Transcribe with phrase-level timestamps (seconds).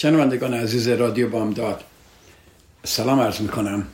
[0.00, 1.84] شنوندگان عزیز رادیو بامداد
[2.84, 3.86] سلام عرض می‌کنم.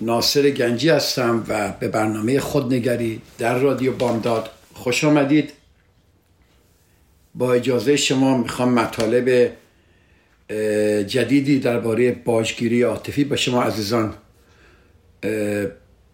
[0.00, 5.52] ناصر گنجی هستم و به برنامه خودنگری در رادیو بامداد خوش آمدید.
[7.34, 9.52] با اجازه شما می‌خوام مطالب
[11.06, 14.14] جدیدی درباره باجگیری عاطفی با شما عزیزان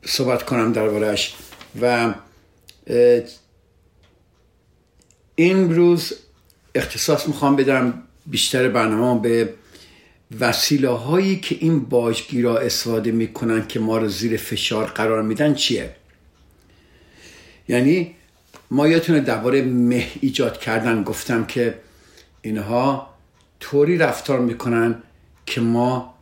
[0.05, 1.35] صحبت کنم دربارهش
[1.83, 2.15] و
[5.35, 6.13] این روز
[6.75, 9.55] اختصاص می‌خوام بدم بیشتر برنامه به
[10.41, 15.97] وسیله هایی که این باجگیرا استفاده می‌کنن که ما رو زیر فشار قرار میدن چیه؟
[17.69, 18.15] یعنی
[18.71, 21.79] ما یادتونه درباره مه ایجاد کردن گفتم که
[22.43, 23.15] اینها
[23.61, 25.03] طوری رفتار می‌کنن
[25.47, 26.15] که ما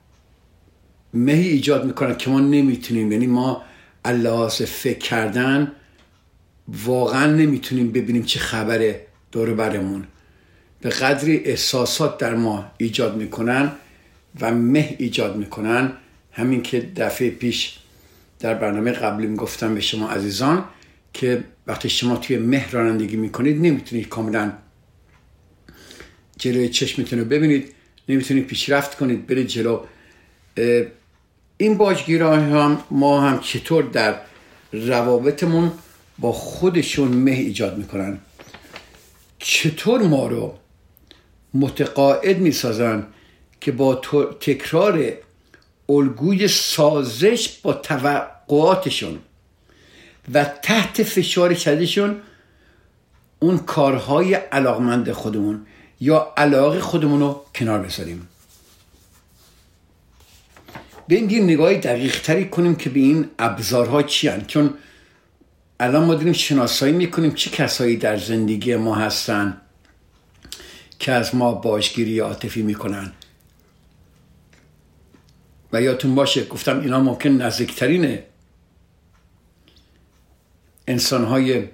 [1.14, 3.12] مه ایجاد می‌کنن که ما نمی‌تونیم.
[3.12, 3.62] یعنی ما
[4.04, 5.72] اللحاظ فکر کردن
[6.84, 10.06] واقعا نمی‌تونیم ببینیم چه خبره دور برمون.
[10.86, 13.72] به قدری احساسات در ما ایجاد می‌کنن
[14.40, 15.92] و مه ایجاد می‌کنن.
[16.32, 17.78] همین که دفعه پیش
[18.38, 20.64] در برنامه قبلی می‌گفتم به شما عزیزان
[21.12, 24.52] که وقتی شما توی مه رانندگی می‌کنید نمی‌تونید کاملا
[26.38, 27.74] جلوی چشمتون رو ببینید
[28.08, 29.80] نمی‌تونید پیشرفت کنید برید جلو.
[31.56, 34.14] این باجگیران هم ما هم چطور در
[34.72, 35.72] روابطمون
[36.18, 38.18] با خودشون مه ایجاد می‌کنن؟
[39.38, 40.58] چطور ما رو
[41.54, 43.06] متقاعد می‌سازن
[43.60, 43.94] که با
[44.40, 45.12] تکرار
[45.88, 49.18] الگوی سازش با توقعاتشون
[50.34, 52.16] و تحت فشار شدیدشون
[53.38, 55.66] اون کارهای علاقمند خودمون
[56.00, 58.28] یا علاقه خودمون رو کنار بذاریم
[61.08, 64.74] به این نگاهی دقیق تری کنیم که به این ابزارها چی هن؟ چون
[65.80, 69.60] الان ما داریم شناسایی می‌کنیم چه کسایی در زندگی ما هستن
[70.98, 73.12] که از ما باشگیری عاطفی می‌کنن.
[75.72, 78.18] و یادتون باشه گفتم اینا ممکن نزدیکترین
[80.86, 81.68] انسانهای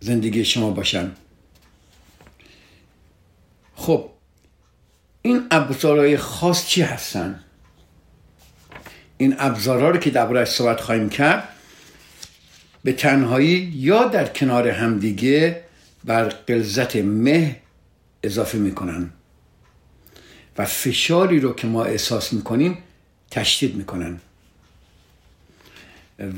[0.00, 1.12] زندگی شما باشن.
[3.74, 4.10] خب
[5.22, 7.44] این ابزارهای خاص چی هستن؟
[9.18, 11.48] این ابزارها رو که دربارهش صحبت خواهیم کرد
[12.84, 15.65] به تنهایی یا در کنار همدیگه
[16.06, 17.60] بر قلزت مه
[18.22, 19.10] اضافه می‌کنن.
[20.58, 22.78] و فشاری رو که ما احساس می‌کنیم
[23.30, 24.20] تشدید می‌کنن.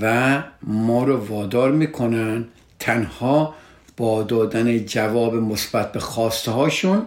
[0.00, 2.44] و ما رو وادار می‌کنن
[2.78, 3.54] تنها
[3.96, 7.06] با دادن جواب مثبت به خواسته هاشون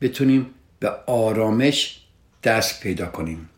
[0.00, 0.46] بتونیم
[0.80, 2.00] به آرامش
[2.42, 3.48] دست پیدا کنیم.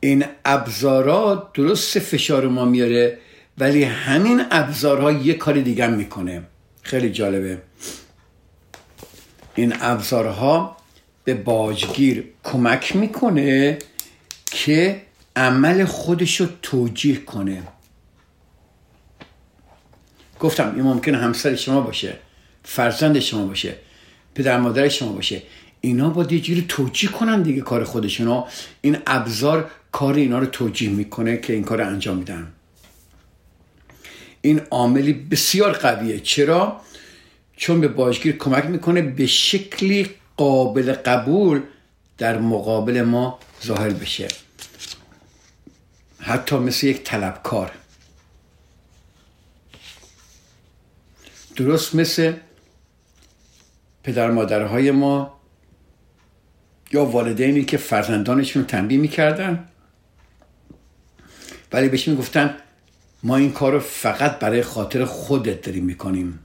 [0.00, 3.18] این ابزارات درست فشار ما میاره
[3.60, 6.42] ولی همین ابزارها یه کار دیگه می‌کنه.
[6.82, 7.62] خیلی جالبه.
[9.54, 10.76] این ابزارها
[11.24, 13.78] به باجگیر کمک می‌کنه
[14.46, 15.02] که
[15.36, 17.62] عمل خودش رو توجیه کنه.
[20.40, 22.16] گفتم این ممکنه همسر شما باشه
[22.64, 23.76] فرزند شما باشه
[24.34, 25.42] پدر مادر شما باشه.
[25.80, 28.44] اینا با جوری توجیه کنن دیگه کار خودشونو.
[28.80, 32.52] این ابزار کار اینا رو توجیه می‌کنه که این کار انجام میدن.
[34.42, 36.20] این عاملی بسیار قویه.
[36.20, 36.80] چرا؟
[37.56, 41.62] چون به باشگیر کمک می‌کنه به شکلی قابل قبول
[42.18, 44.28] در مقابل ما ظاهر بشه.
[46.18, 47.72] حتی مثل یک طلبکار.
[51.56, 52.32] درست مثل
[54.02, 55.40] پدر مادرهای ما
[56.92, 59.68] یا والدینی که فرزندانشون تنبیه می‌کردن.
[61.72, 62.56] ولی بهش می‌گفتن
[63.22, 66.38] ما این کار رو فقط برای خاطر خودت داریم می‌کنیم.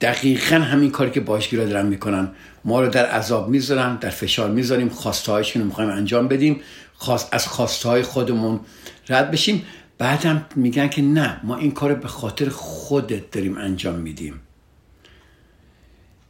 [0.00, 2.30] دقیقا همین کاری که باشگیرا دارن می‌کنن.
[2.64, 6.60] ما رو در عذاب می‌ذارن در فشار می‌ذاریم خواسته هایشون می‌خوایم انجام بدیم.
[6.94, 8.60] خواست از خواسته های خودمون
[9.08, 9.64] رد بشیم.
[9.98, 14.40] بعدم میگن که نه ما این کار رو به خاطر خودت داریم انجام میدیم.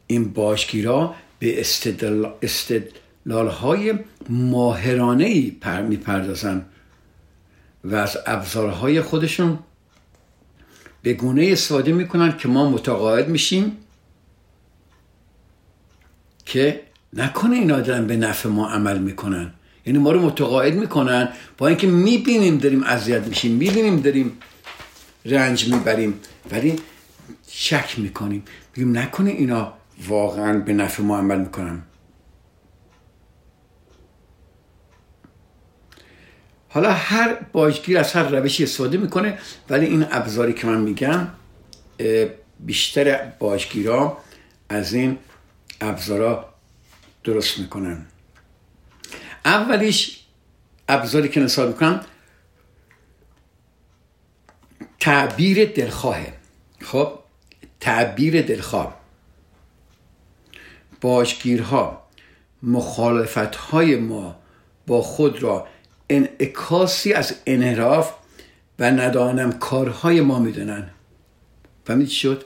[0.07, 3.93] این باشگیرا به استدلال, استدلال های
[4.29, 6.65] ماهرانه ای پر می‌پردازن.
[7.83, 9.59] و از ابزارهای خودشون
[11.03, 13.77] به گونه استفاده می‌کنن که ما متقاعد میشیم
[16.45, 16.81] که
[17.13, 19.53] نکنه اینا دارن به نفع ما عمل می‌کنن.
[19.85, 24.37] یعنی ما رو متقاعد می‌کنن با اینکه می‌بینیم داریم اذیت میشیم می‌بینیم داریم
[25.25, 26.19] رنج می‌بریم
[26.51, 26.75] ولی
[27.47, 28.43] شک می‌کنیم.
[28.75, 29.73] میگیم نکنه اینا
[30.07, 31.81] واقعا به نفع ما عمل می‌کنن.
[36.73, 39.37] حالا هر باجگیر از هر روشی استفاده می‌کنه
[39.69, 41.27] ولی این ابزاری که من میگم
[42.59, 44.17] بیشتر باجگیرا
[44.69, 45.17] از این
[45.81, 46.53] ابزارا
[47.23, 48.05] درست می‌کنن.
[49.45, 50.19] اولیش
[50.89, 52.05] ابزاری که نصاب می‌کنم
[54.99, 56.33] تعبیر دلخواهه.
[56.81, 57.19] خب
[57.79, 58.99] تعبیر دلخواه.
[61.01, 62.07] باشگیرها
[62.63, 64.35] مخالفت های ما
[64.87, 65.67] با خود را
[66.15, 68.13] انعکاسی از انحراف
[68.79, 70.89] و ندانم کارهای ما می‌دونن.
[71.85, 72.45] فهمید شد؟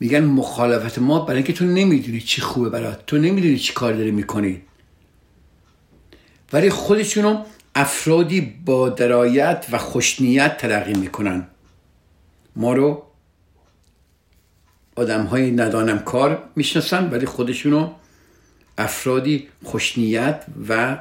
[0.00, 3.06] میگن مخالفت ما برای اینکه تو نمی‌دونی چی خوبه برات.
[3.06, 4.62] تو نمی‌دونی چی کار داری می‌کنی.
[6.52, 7.44] ولی خودشونو
[7.74, 11.46] افرادی با درایت و خوشنیت تلقی می‌کنن.
[12.56, 13.02] ما رو
[14.96, 17.92] آدم های ندانم کار می‌شناسن ولی خودشونو
[18.78, 20.98] افرادی خوشنیت و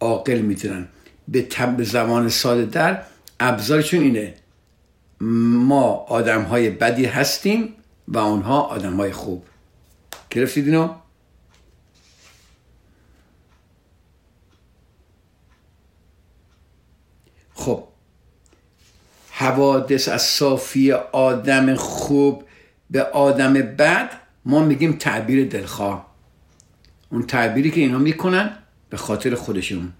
[0.00, 0.88] عاقل می‌دونن
[1.28, 3.02] به زمان ساده در
[3.40, 4.34] ابزارشون اینه.
[5.20, 7.74] ما آدم های بدی هستیم
[8.08, 9.44] و آنها آدم های خوب.
[10.30, 10.94] گرفتید اینو؟
[17.54, 17.84] خب.
[19.30, 22.44] حوادث از صافی آدم خوب
[22.90, 26.06] به آدم بد ما میگیم تعبیر دلخواه.
[27.10, 28.56] اون تعبیری که اینا می‌کنن
[28.90, 29.92] به خاطر خودشون.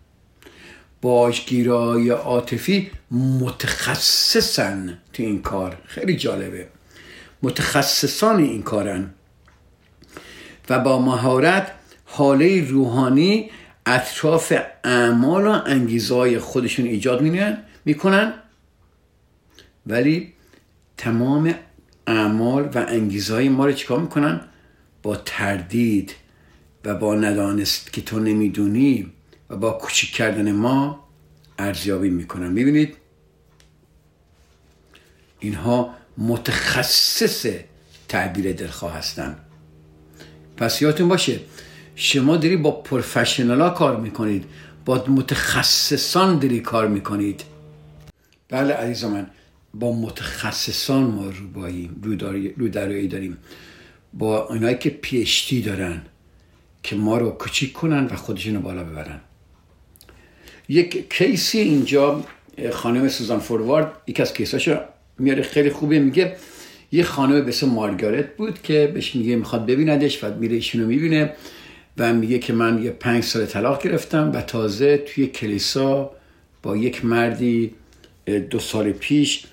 [1.03, 5.79] باشگیرای عاطفی متخصصن تو این کار.
[5.85, 6.69] خیلی جالبه.
[7.43, 9.11] متخصصان این کارن.
[10.69, 11.73] و با مهارت
[12.05, 13.51] حاله روحانی
[13.87, 14.53] اطراف
[14.85, 17.23] اعمال و انگیزهای خودشون ایجاد
[17.85, 18.35] می‌کنن.
[19.87, 20.33] ولی
[20.97, 21.55] تمام
[22.07, 24.41] اعمال و انگیزهای ما رو چیکار می‌کنن؟
[25.03, 26.15] با تردید
[26.85, 29.13] و با ندانست که تو نمی‌دونی
[29.51, 31.09] و با کوچیک کردن ما
[31.59, 32.49] ارزیابی می‌کنن.
[32.49, 32.97] می‌بینید؟
[35.41, 37.47] اینها متخصص
[38.09, 39.39] تعبیر دلخواه هستن.
[40.57, 41.41] پس یادتون باشه
[41.95, 44.45] شما داری با پروفشنال کار می‌کنید
[44.85, 47.43] با متخصصان داری کار می‌کنید.
[48.49, 49.27] بله عزیز من
[49.75, 51.33] با متخصصان ما
[52.57, 53.39] رو دارایی داریم.
[54.13, 56.03] با اونایی که پیشتی دارن
[56.83, 59.21] که ما رو کوچیک کنن و خودشون رو بالا ببرن.
[60.69, 62.25] یک کیسی اینجا
[62.73, 64.77] خانم سوزان فوروارد یکی از کیساشو
[65.19, 66.37] میاره خیلی خوبه میگه
[66.93, 71.33] یه خانم به اسم مارگارت بود که بهش میگه می‌خواد ببیندش و میره ایشونو می‌بینه
[71.99, 76.11] و میگه که من یه پنج سال طلاق گرفتم و تازه توی کلیسا
[76.63, 77.75] با یک مردی
[78.51, 79.45] دو سال پیش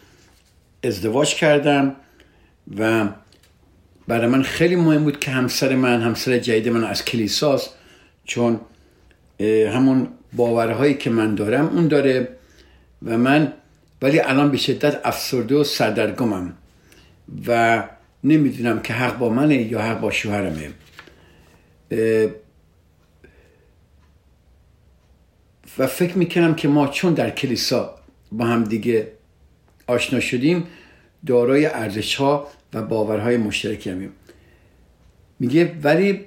[0.84, 1.96] ازدواج کردم
[2.78, 3.08] و
[4.08, 7.70] برای من خیلی مهم بود که همسر من همسر جدید من از کلیساست
[8.26, 8.60] چون
[9.74, 12.28] همون باورهایی که من دارم اون داره
[13.06, 13.54] و من
[14.02, 16.54] ولی الان به شدت افسرده و سردرگمم
[17.48, 17.84] و
[18.24, 20.70] نمی‌دونم که حق با منه یا حق با شوهرمه.
[25.78, 27.96] و فکر می‌کنم که ما چون در کلیسا
[28.32, 29.12] با هم دیگه
[29.90, 30.68] آشنا شدیم
[31.26, 34.12] دارای ارزش ها و باورهای مشترکی همیم
[35.40, 36.26] میگه ولی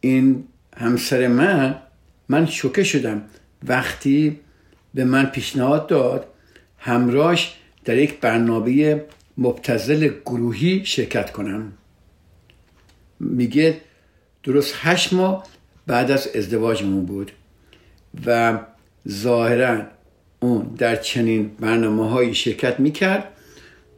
[0.00, 0.44] این
[0.76, 1.80] همسر من
[2.28, 3.22] من شوکه شدم.
[3.62, 4.40] وقتی
[4.94, 6.26] به من پیشنهاد داد
[6.78, 9.04] همراهش در یک برنامه
[9.38, 11.72] مبتزل گروهی شرکت کنم.
[13.20, 13.80] میگه
[14.42, 15.46] درست هشت ماه
[15.86, 17.32] بعد از ازدواجمون بود
[18.26, 18.58] و
[19.08, 19.82] ظاهرا
[20.44, 23.32] اون در چنین برنامه های شرکت می‌کرد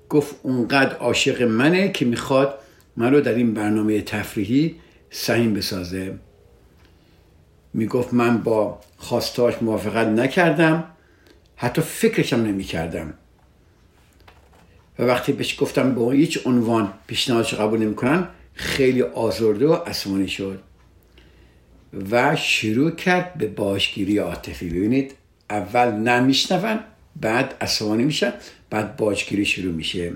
[0.08, 2.58] گفت اونقدر عاشق منه که می‌خواد
[2.96, 4.74] من رو در این برنامه تفریحی
[5.10, 6.18] سهیم بسازه.
[7.74, 10.84] می‌گفت من با خواستاش موافقت نکردم
[11.56, 13.14] حتی فکرشم نمی‌کردم.
[14.98, 20.60] و وقتی بهش گفتم با هیچ عنوان پیشنهادش قبول نمی‌کنن خیلی آزرده و عصبانی شد
[22.10, 24.68] و شروع کرد به باشگیری عاطفی.
[24.68, 25.14] ببینید
[25.50, 26.78] اول نمیشنون
[27.20, 28.32] بعد عصبانی میشن
[28.70, 30.12] بعد باجگیری شروع میشه.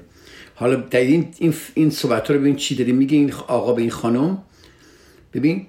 [0.55, 3.91] حالا در این این, این صحبت رو ببین چی داری میگه این آقا به این
[3.91, 4.39] خانم.
[5.35, 5.67] ببین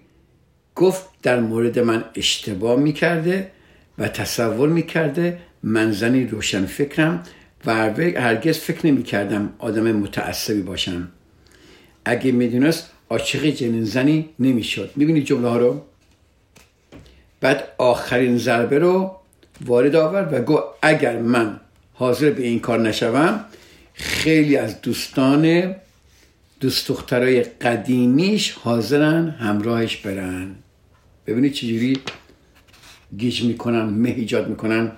[0.76, 3.52] گفت در مورد من اشتباه می‌کرده
[3.98, 7.24] و تصور می‌کرده من زنی روشن فکرم
[7.66, 7.74] و
[8.18, 11.08] هرگز فکر نمی‌کردم آدم متعصبی باشم.
[12.06, 14.92] اگه می‌دونست عاشق جنین زنی نمی‌شد.
[14.96, 15.82] می‌بینی جمله ها رو؟
[17.42, 19.21] بعد آخرین ضربه رو
[19.66, 21.60] وارد آورد و گفت اگر من
[21.94, 23.46] حاضر به این کار نشوم
[23.94, 25.76] خیلی از دوستان
[26.60, 30.56] دوست دخترای قدیمیش حاضرن همراهش برن.
[31.28, 32.00] ببینید چجوری
[33.18, 34.92] گیج می‌کنن مه ایجاد می‌کنن.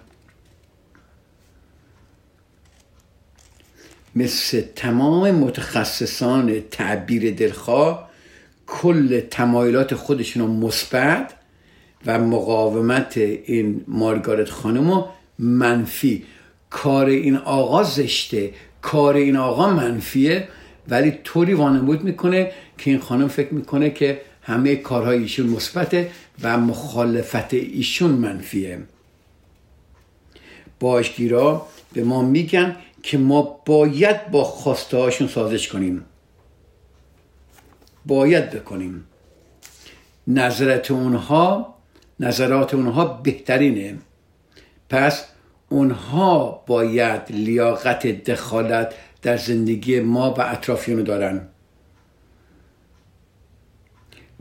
[4.16, 8.10] مثل تمام متخصصان تعبیر دلخواه
[8.68, 11.34] کل تمایلات خودشون رو مثبت
[12.06, 15.06] و مقاومت این مارگارت خانم
[15.40, 16.24] منفی.
[16.70, 20.48] کار این آقا زشته کار این آقا منفیه
[20.88, 26.58] ولی طوری وانمود می‌کنه که این خانم فکر می‌کنه که همه کارهای ایشون مثبته و
[26.58, 28.80] مخالفت ایشون منفیه.
[30.80, 36.06] باشگیرا به ما میگن که ما باید با خواسته هاشون سازش کنیم.
[38.06, 39.04] باید بکنیم.
[40.28, 41.73] نظرت اونها
[42.20, 43.98] نظرات اونها بهترینه.
[44.90, 45.26] پس
[45.70, 51.48] اونها باید لیاقت دخالت در زندگی ما و اطرافیون دارن.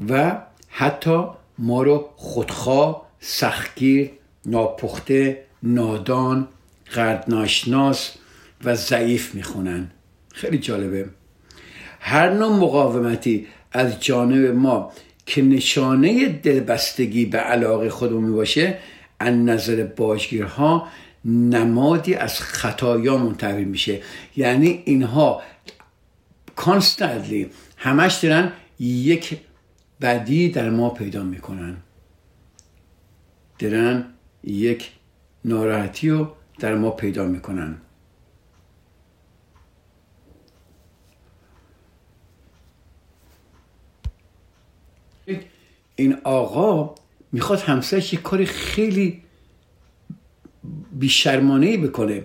[0.09, 1.25] و حتی
[1.59, 4.11] ما رو خودخواه سختگیر
[4.47, 6.49] ناپخته نادان
[6.95, 8.17] قدرناشناس
[8.65, 9.91] و ضعیف می‌خونن.
[10.33, 11.09] خیلی جالبه.
[12.01, 14.93] هر نوع مقاومتی از جانب ما
[15.27, 18.79] که نشانه دلبستگی به علاقه خودمون باشه
[19.21, 20.89] از نظر باجگیرها
[21.25, 24.01] نمادی از خطایا تعبیر میشه.
[24.37, 25.43] یعنی اینها
[26.57, 29.39] کانستنتلی همش دارن یک
[30.01, 31.77] بدی در ما پیدا می‌کنن.
[33.59, 34.05] دارن
[34.45, 34.91] یک
[35.45, 37.77] ناراحتی رو در ما پیدا می‌کنن.
[46.03, 46.95] این آقا
[47.33, 49.23] می‌خواد همسرش یک کاری خیلی
[50.93, 52.23] بیشرمانه بکنه.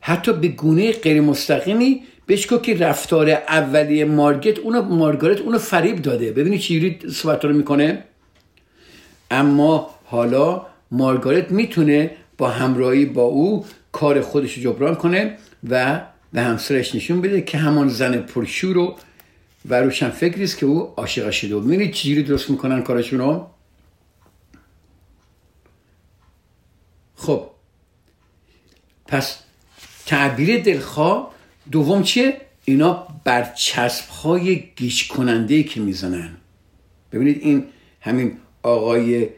[0.00, 6.32] حتی به گونه غیر مستقیمی بهش که رفتار اولیه مارگت اونو مارگارت اونو فریب داده.
[6.32, 8.04] ببینید چجوری صحبت رو می‌کنه.
[9.30, 15.36] اما حالا مارگارت می‌تونه با همراهی با او کار خودش رو جبران کنه
[15.70, 16.00] و
[16.32, 18.96] به همسرش نشون بده که همان زن پرشور و
[19.68, 23.46] و روشن فکری است که او عاشق شده و می‌بینید چجوری درست می‌کنن کارشون رو
[27.16, 27.50] خب.
[29.06, 29.38] پس
[30.06, 31.34] تعبیر دلخواه
[31.70, 36.36] دوم چیه؟ اینا برچسب های گیش کننده که می‌زنن.
[37.12, 37.66] ببینید این
[38.00, 39.28] همین آقای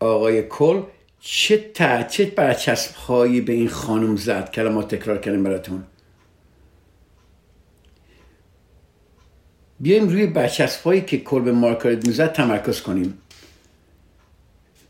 [0.00, 0.82] آقای کل
[1.20, 4.50] چه تا چه برچسب هایی به این خانم زد.
[4.50, 5.84] کلمات تکرار کردیم براتون.
[9.80, 13.18] بیایم روی برچسب هایی که کلب مارکارت می‌زد تمرکز کنیم.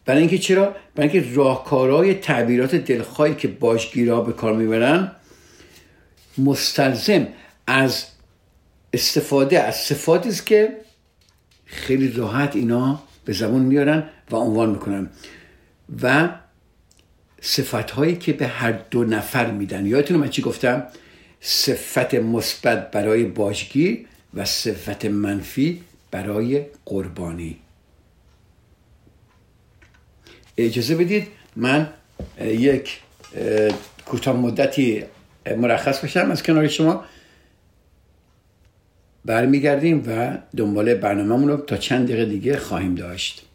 [0.04, 5.12] برای اینکه چرا؟ برای اینکه راهکارهای تعبیرات دلخواهی که باشگیرها به کار می‌برن
[6.38, 7.28] مستلزم
[7.66, 8.04] از
[8.92, 10.76] استفاده از صفاتی است که
[11.64, 15.10] خیلی راحت اینا به زبون میارن و عنوان می‌کنن.
[16.02, 16.28] و
[17.40, 19.86] صفت هایی که به هر دو نفر میدن.
[19.86, 20.86] یادتون من چی گفتم؟
[21.40, 27.56] صفت مثبت برای باشگیر و صفت منفی برای قربانی.
[30.56, 31.92] اجازه بدید من
[32.40, 33.00] یک
[34.06, 35.04] کوتاه مدتی
[35.56, 37.04] مرخص بشم از کنار شما.
[39.24, 43.47] برمیگردیم و دنبال برنامهمون رو تا چند دقیقه دیگه خواهیم داشت.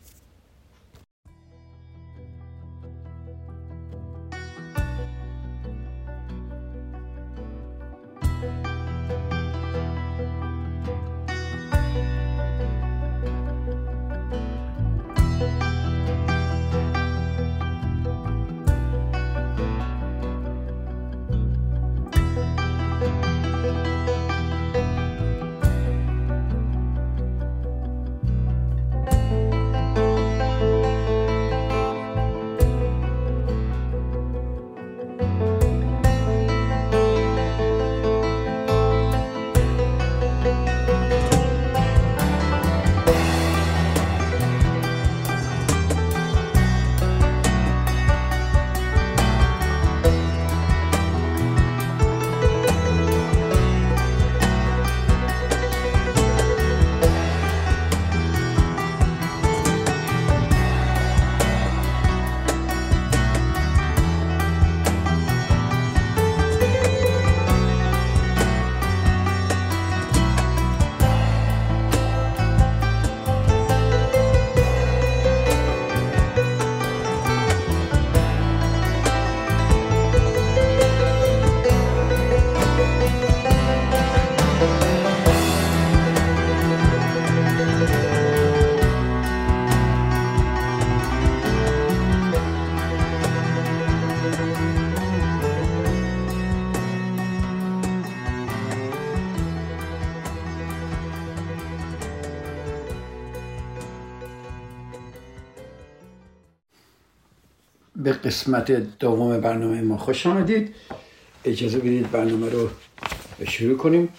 [108.24, 110.76] قسمت دوم برنامه ما خوش آمدید.
[111.46, 112.70] اجازه بدید برنامه رو
[113.48, 114.10] شروع کنیم.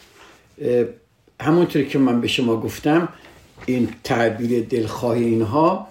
[1.41, 3.09] همونطوری که من به شما گفتم
[3.67, 5.89] این تعبیر دلخواه اینها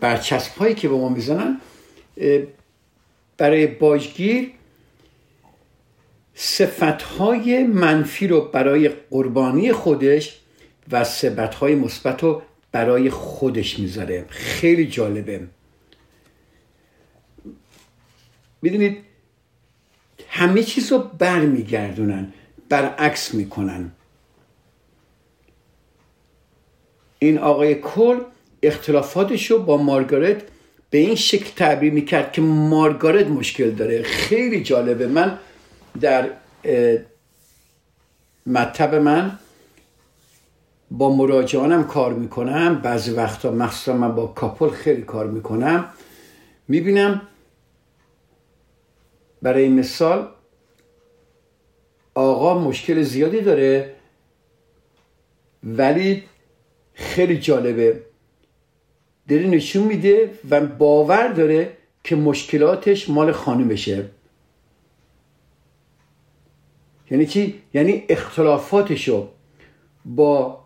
[0.00, 1.60] برچسب هایی که به ما می‌زنن
[3.38, 4.50] برای باجگیر
[6.34, 10.38] صفت های منفی رو برای قربانی خودش
[10.90, 12.42] و صفت های مثبت رو
[12.72, 14.24] برای خودش می‌ذاره.
[14.28, 15.40] خیلی جالبه.
[18.62, 18.98] می‌دونید
[20.28, 22.32] همه چیز رو برمیگردونن
[22.68, 23.92] برعکس می‌کنن.
[27.18, 28.20] این آقای کل
[28.62, 30.42] اختلافاتش رو با مارگارت
[30.90, 34.02] به این شکل تعبیر می‌کرد که مارگارت مشکل داره.
[34.02, 35.06] خیلی جالبه.
[35.06, 35.38] من
[36.00, 36.30] در
[38.46, 39.38] مطب من
[40.90, 42.80] با مراجعانم کار می‌کنم.
[42.80, 45.88] بعضی وقتا مخصوصا من با کاپل خیلی کار می‌کنم.
[46.68, 47.22] می‌بینم
[49.42, 50.28] برای مثال
[52.14, 53.94] آقا مشکل زیادی داره
[55.64, 56.24] ولی
[56.94, 58.02] خیلی جالبه.
[59.28, 61.72] داره نشون میده و باور داره
[62.04, 64.04] که مشکلاتش مال خانمشه.
[67.10, 69.28] یعنی چی؟ یعنی اختلافاتشو
[70.04, 70.64] با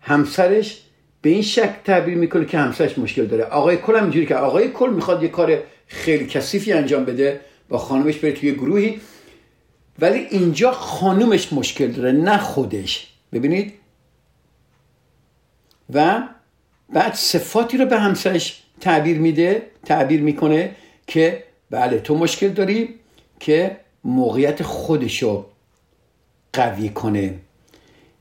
[0.00, 0.82] همسرش
[1.22, 3.44] به این شک تعبیر می‌کنه که همسرش مشکل داره.
[3.44, 7.40] آقای کل هم اینجوری که آقای کل می‌خواد یه کار خیلی کثیفی انجام بده.
[7.72, 9.00] با خانمش بره توی گروهی.
[9.98, 13.12] ولی اینجا خانومش مشکل داره نه خودش.
[13.32, 13.72] ببینید؟
[15.94, 16.22] و
[16.92, 22.94] بعد صفاتی رو به همسرش تعبیر میده تعبیر می‌کنه که بله تو مشکل داری
[23.40, 25.46] که موقعیت خودشو
[26.52, 27.38] قوی کنه.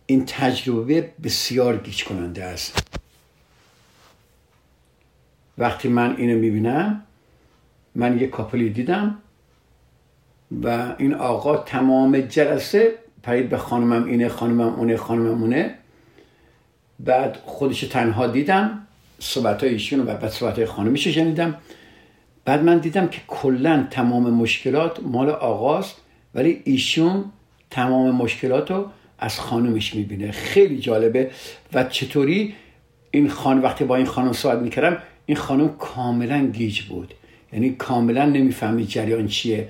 [0.05, 2.83] این تجربه بسیار گیج کننده است.
[5.57, 7.03] وقتی من اینو می‌بینم
[7.95, 9.17] من یه کاپلی دیدم
[10.63, 12.91] و این آقا تمام جلسه
[13.23, 15.75] پرید به خانمم اینه خانمم اونه خانمم اونه.
[16.99, 18.87] بعد خودش تنها دیدم
[19.19, 21.55] صحبت ایشون و بعد صحبت های خانمیش شنیدم.
[22.45, 25.95] بعد من دیدم که کلا تمام مشکلات مال آقاست
[26.35, 27.25] ولی ایشون
[27.69, 28.85] تمام مشکلات رو
[29.19, 30.31] از خانمش می‌بینه.
[30.31, 31.31] خیلی جالبه.
[31.73, 32.55] و چطوری
[33.11, 37.13] این خان وقتی با این خانم صحبت می‌کردم این خانم کاملا گیج بود.
[37.53, 39.67] یعنی کاملا نمی‌فهمید جریان چیه.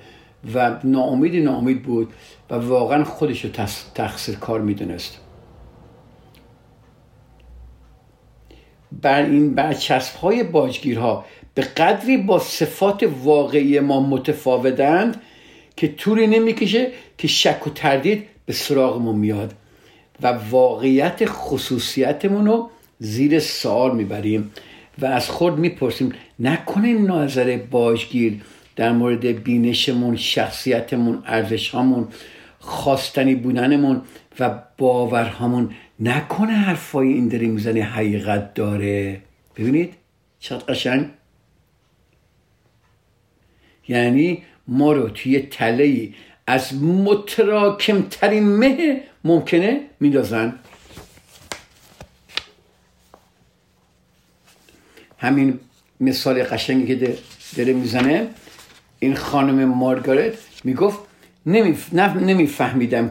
[0.54, 2.12] و ناامید ناامید بود
[2.50, 3.50] و واقعا خودش رو
[3.94, 5.18] تقصیر کار می‌دونست.
[9.02, 11.24] بر این برچسب های باجگیرها
[11.54, 15.20] به قدری با صفات واقعی ما متفاوتند
[15.76, 19.54] که طوری نمی‌کشه که شک و تردید به سراغمون میاد
[20.22, 24.52] و واقعیت خصوصیتمون رو زیر سوال می‌بریم
[24.98, 28.40] و از خود می‌پرسیم نکنه نظر باجگیر
[28.76, 32.08] در مورد بینشمون شخصیتمون ارزشهامون
[32.58, 34.02] خواستنی بودنمون
[34.40, 39.20] و باورهامون نکنه حرفای این داری می‌زنه حقیقت داره.
[39.56, 39.94] ببینید
[40.40, 41.06] چقدر قشنگ.
[43.88, 46.08] یعنی ما رو توی تله
[46.46, 50.58] از متراکمترین مه ممکنه میدازن
[55.18, 55.60] همین
[56.00, 57.18] مثال قشنگی که
[57.56, 58.28] داره می‌زنه.
[59.02, 60.34] این خانم مارگارت
[60.64, 60.98] می‌گفت
[62.16, 63.10] نمیفهمیدم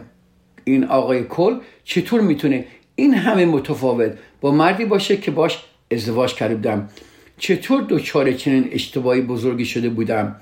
[0.64, 6.56] این آقای کل چطور می‌تونه این همه متفاوت با مردی باشه که باش ازدواج کرده
[6.56, 6.90] بودم.
[7.38, 10.36] چطور دوچار چنین اشتباهی بزرگی شده بودم؟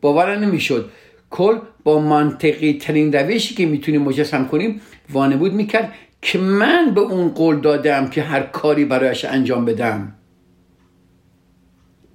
[0.00, 0.90] باورم نمی‌شد.
[1.30, 4.80] کل با منطقی ترین روشی که می‌تونیم مجسم کنیم
[5.12, 10.14] وانمود می‌کرد که من به اون قول دادم که هر کاری برایش انجام بدم.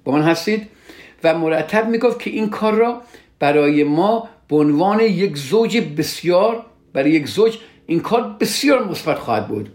[0.04, 0.73] با من هستید؟
[1.24, 3.02] و مرتب می‌گفت که این کار را
[3.38, 9.48] برای ما به عنوان یک زوج بسیار برای یک زوج این کار بسیار مثبت خواهد
[9.48, 9.72] بود.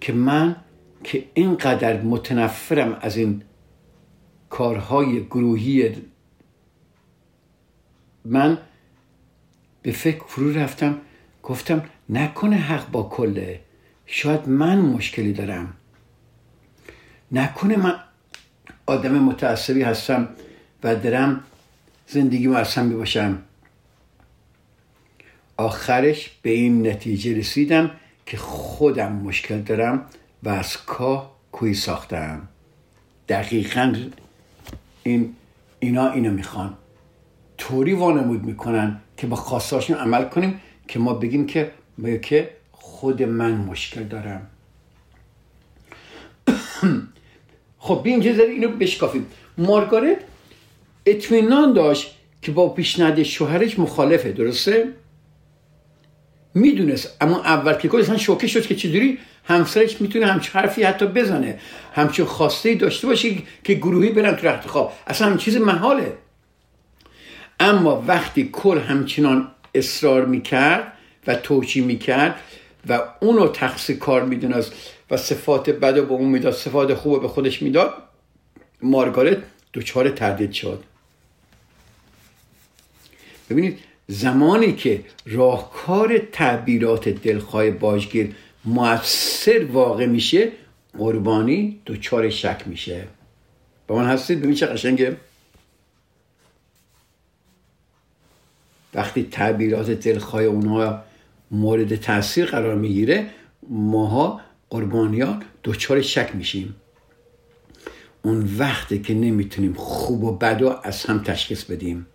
[0.00, 0.56] که من
[1.04, 3.42] که اینقدر متنفرم از این
[4.50, 5.92] کارهای گروهی
[8.24, 8.58] من
[9.82, 11.00] به فکر فرو رفتم
[11.42, 13.60] گفتم نکنه حق با کله
[14.06, 15.74] شاید من مشکلی دارم.
[17.32, 17.94] نکنه من
[18.86, 20.28] آدم متعصبی هستم
[20.82, 21.40] و درم
[22.06, 23.42] زندگی مرسم باشم
[25.56, 27.90] آخرش به این نتیجه رسیدم
[28.26, 30.06] که خودم مشکل دارم
[30.42, 32.48] و از کاه کوی ساختم.
[33.28, 33.94] دقیقا
[35.02, 35.34] این
[35.78, 36.74] اینا اینو می‌خوان.
[37.58, 41.72] طوری وانمود می‌کنن که با خواستاشون عمل کنیم که ما بگیم که
[42.22, 44.46] که خود من مشکل دارم.
[47.84, 49.26] خب یه ذره اینو بشکافیم.
[49.58, 50.16] مارگارت
[51.06, 54.88] اطمینان داشت که با پیشنهاد شوهرش مخالفه درسته؟
[56.54, 61.58] می‌دونست اما اول که اصلا شوکه شد که چجوری همسرش می‌تونه همچه حرفی حتی بزنه.
[61.94, 64.92] همچون خواسته داشته باشه که گروهی برن تو رخت خواب.
[65.06, 66.12] اصلا هم چیز محاله.
[67.60, 70.92] اما وقتی کل همچنان اصرار می‌کرد
[71.26, 72.40] و توجیه می‌کرد
[72.88, 74.72] و اونو تقصیر کار می‌دونست
[75.16, 77.94] صفات بد به اون می‌داد صفات خوب به خودش می‌داد
[78.82, 79.38] مارگارت
[79.74, 80.84] دچار تردید شد.
[83.50, 90.52] ببینید زمانی که راهکار تعبیرات دلخواه باجگیر موثر واقع میشه
[90.98, 93.04] قربانی دچار شک میشه.
[93.86, 95.16] با من هستید؟ ببین چه قشنگه.
[98.94, 101.02] وقتی تعبیرات دلخواه اونها
[101.50, 103.30] مورد تاثیر قرار می‌گیره
[103.68, 104.40] ماها
[104.74, 106.74] قربانیان دچار شک میشیم.
[108.22, 112.06] اون وقتی که نمی‌تونیم خوب و بد و از هم تشخیص بدیم.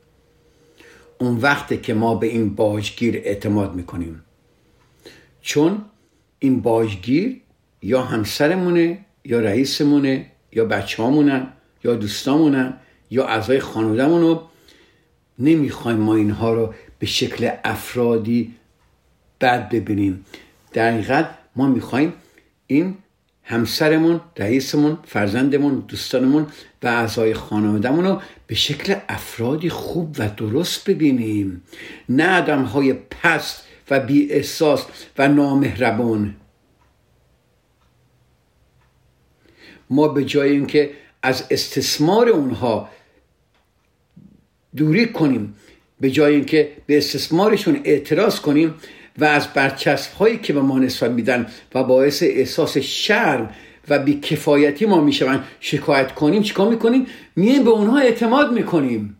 [1.19, 4.23] اون وقتی که ما به این باجگیر اعتماد می‌کنیم.
[5.41, 5.85] چون
[6.39, 7.41] این باجگیر
[7.81, 11.47] یا همسرمونه یا رئیسمونه یا بچه همونن
[11.83, 12.73] یا دوستامونن
[13.11, 14.39] یا اعضای خانوادهمون
[15.39, 18.55] نمی‌خوایم ما اینها رو به شکل افرادی
[19.41, 20.25] بد ببینیم.
[20.73, 22.13] در حقیقت ما می‌خوایم
[22.71, 22.97] این
[23.43, 26.47] همسرمون رئیسمون فرزندمون دوستانمون
[26.83, 31.63] و اعضای خانوادهمون رو به شکل افرادی خوب و درست ببینیم.
[32.09, 34.85] نه آدم های پست و بی احساس
[35.17, 36.35] و نامهربان
[39.89, 40.91] ما به جای اینکه
[41.23, 42.89] از استثمار اونها
[44.75, 45.55] دوری کنیم
[45.99, 48.75] به جای اینکه به استثمارشون اعتراض کنیم
[49.19, 53.49] و از برچسب هایی که به ما نسبت میدن و باعث احساس شرم
[53.89, 57.05] و بیکفایتی ما می‌شوند شکایت کنیم چیکار می‌کنیم؟
[57.35, 59.17] میایم به اونها اعتماد می‌کنیم.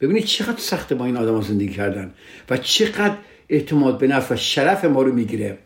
[0.00, 2.14] ببینید چقدر سخته با این آدم زندگی کردن
[2.50, 3.14] و چقدر
[3.48, 5.58] اعتماد به نفس و شرف ما رو می‌گیره.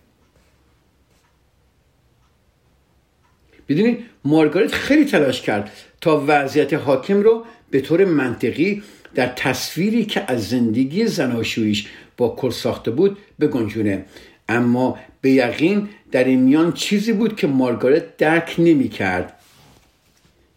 [3.69, 5.71] بدونید مارگارت خیلی تلاش کرد
[6.01, 8.83] تا وضعیت حاکم رو به طور منطقی
[9.15, 14.05] در تصویری که از زندگی زناشویش با کل ساخته بود بگنجونه
[14.49, 19.39] اما به یقین در این میان چیزی بود که مارگارت درک نمی کرد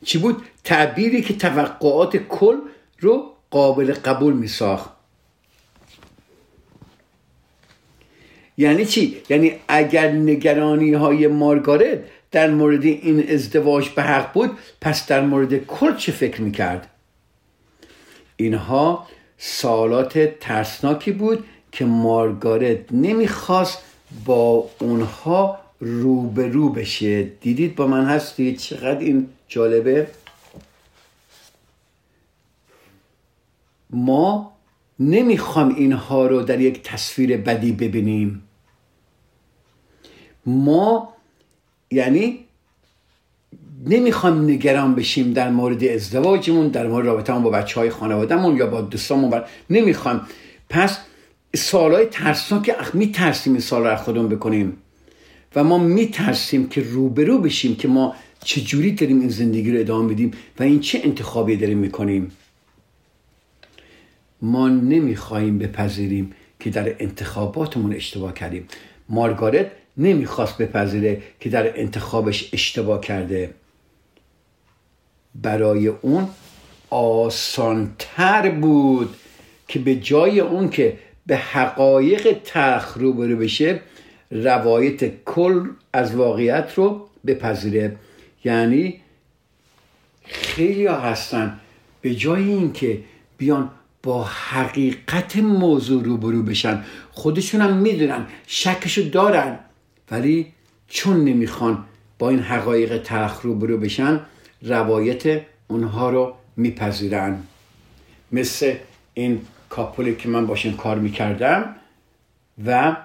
[0.05, 2.55] چی بود؟ تعبیری که توقعات کل
[2.99, 4.89] رو قابل قبول می ساخت
[8.57, 11.99] یعنی چی؟ یعنی اگر نگرانی های مارگارت
[12.31, 16.89] در مورد این ازدواج به حق بود پس در مورد کل چه فکر می کرد؟
[18.35, 19.07] اینها
[19.37, 23.77] سالات ترسناکی بود که مارگارت نمی‌خواست
[24.25, 27.23] با اونها روبرو بشه.
[27.23, 30.07] دیدید با من هستید چقدر این جالبه.
[33.89, 34.51] ما
[34.99, 38.41] نمی‌خوام اینها رو در یک تصویر بدی ببینیم.
[40.45, 41.13] ما
[41.91, 42.44] یعنی
[43.83, 48.81] نمی‌خوام نگران بشیم در مورد ازدواجمون در مورد رابطمون با بچه های خانوادهمون یا با
[48.81, 49.41] دوستامون.
[49.69, 50.21] نمی‌خوام.
[50.69, 50.97] پس
[51.55, 54.77] سالهای ترسناک میترسیم این سال رو خودمون بکنیم.
[55.55, 60.31] و ما میترسیم که روبرو بشیم که ما چجوری داریم این زندگی رو ادامه بدیم
[60.59, 62.31] و این چه انتخابی داریم می‌کنیم.
[64.41, 68.67] ما نمی‌خواهیم بپذیریم که در انتخاباتمون اشتباه کردیم.
[69.09, 73.49] مارگارت نمی‌خواست بپذیره که در انتخابش اشتباه کرده.
[75.41, 76.27] برای اون
[76.89, 79.15] آسانتر بود
[79.67, 83.79] که به جای اون که به حقایق تلخ روبرو بشه
[84.31, 87.95] روایت کل از واقعیت رو بپذیره.
[88.43, 89.01] یعنی
[90.23, 91.59] خیلی هستن
[92.01, 92.99] به جای اینکه
[93.37, 93.69] بیان
[94.03, 96.83] با حقیقت موضوع روبرو بشن.
[97.11, 99.59] خودشون هم می‌دونن شکشو دارن.
[100.11, 100.53] ولی
[100.87, 101.85] چون نمی‌خوان
[102.19, 104.21] با این حقایق تلخ روبرو بشن
[104.65, 107.43] روایت اونها رو میپذیرن.
[108.31, 108.75] مثل
[109.13, 111.75] این کاپولی که من باشون کار می‌کردم
[112.65, 112.97] و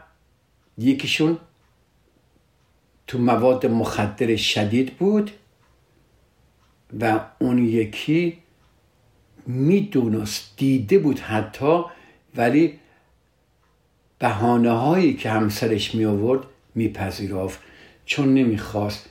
[0.79, 1.39] یکیشون
[3.07, 5.31] تو مواد مخدر شدید بود
[7.01, 8.39] و اون یکی
[9.47, 11.83] می‌دونست دیده بود حتی
[12.37, 12.79] ولی
[14.19, 16.41] بهانه هایی که همسرش می آورد
[16.75, 17.61] میپذیرفت.
[18.07, 19.09] چون نمی‌خواست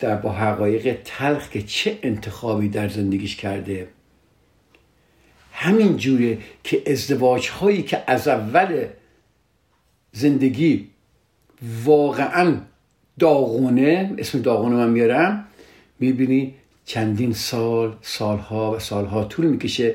[0.00, 3.88] در با حقایق تلخ که چه انتخابی در زندگیش کرده.
[5.52, 8.86] همین جوره که ازدواج هایی که از اول
[10.12, 10.88] زندگی
[11.84, 12.56] واقعا
[13.18, 15.46] داغونه اسم داغونه من میارم
[16.00, 19.94] می‌بینی چندین سال سالها و سالها طول می‌کشه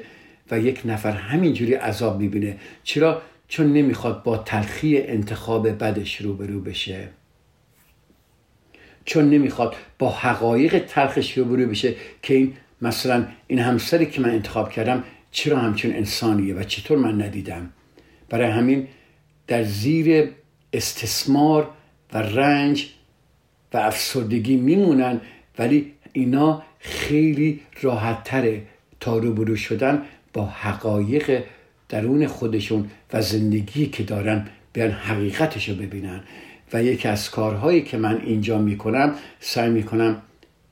[0.51, 2.57] و یک نفر همینجوری عذاب می‌بینه.
[2.83, 7.09] چرا؟ چون نمی‌خواد با تلخی انتخاب بدش روبرو بشه.
[9.05, 14.71] چون نمی‌خواد با حقایق تلخش روبرو بشه که این مثلا این همسری که من انتخاب
[14.71, 17.69] کردم چرا همچون انسانیه و چطور من ندیدم؟
[18.29, 18.87] برای همین
[19.47, 20.29] در زیر
[20.73, 21.69] استثمار
[22.13, 22.89] و رنج
[23.73, 25.21] و افسردگی میمونن
[25.59, 28.61] ولی اینا خیلی راحت تره
[28.99, 30.01] تا روبرو شدن
[30.33, 31.43] با حقایق
[31.89, 36.23] درون خودشون و زندگی که دارن بیان حقیقتش رو ببینن.
[36.75, 40.21] و یکی از کارهایی که من اینجا می‌کنم سعی می‌کنم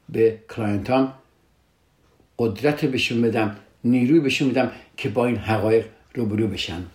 [0.10, 1.14] به کلاینتام
[2.40, 5.86] قدرت بهشون بدم نیروی بهشون بدم که با این حقایق
[6.16, 6.86] روبرو بشن.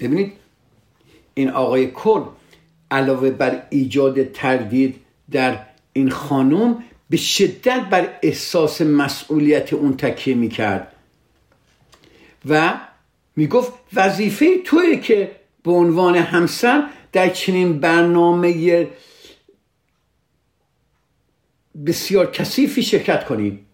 [0.00, 0.32] ببینید
[1.34, 2.22] این آقای کل
[2.90, 5.00] علاوه بر ایجاد تردید
[5.30, 5.58] در
[5.92, 10.92] این خانم به شدت بر احساس مسئولیت اون تکیه می‌کرد.
[12.48, 12.74] و
[13.36, 18.88] می‌گفت وظیفه توی که به عنوان همسر در چنین برنامه
[21.86, 23.66] بسیار کثیفی شرکت کنید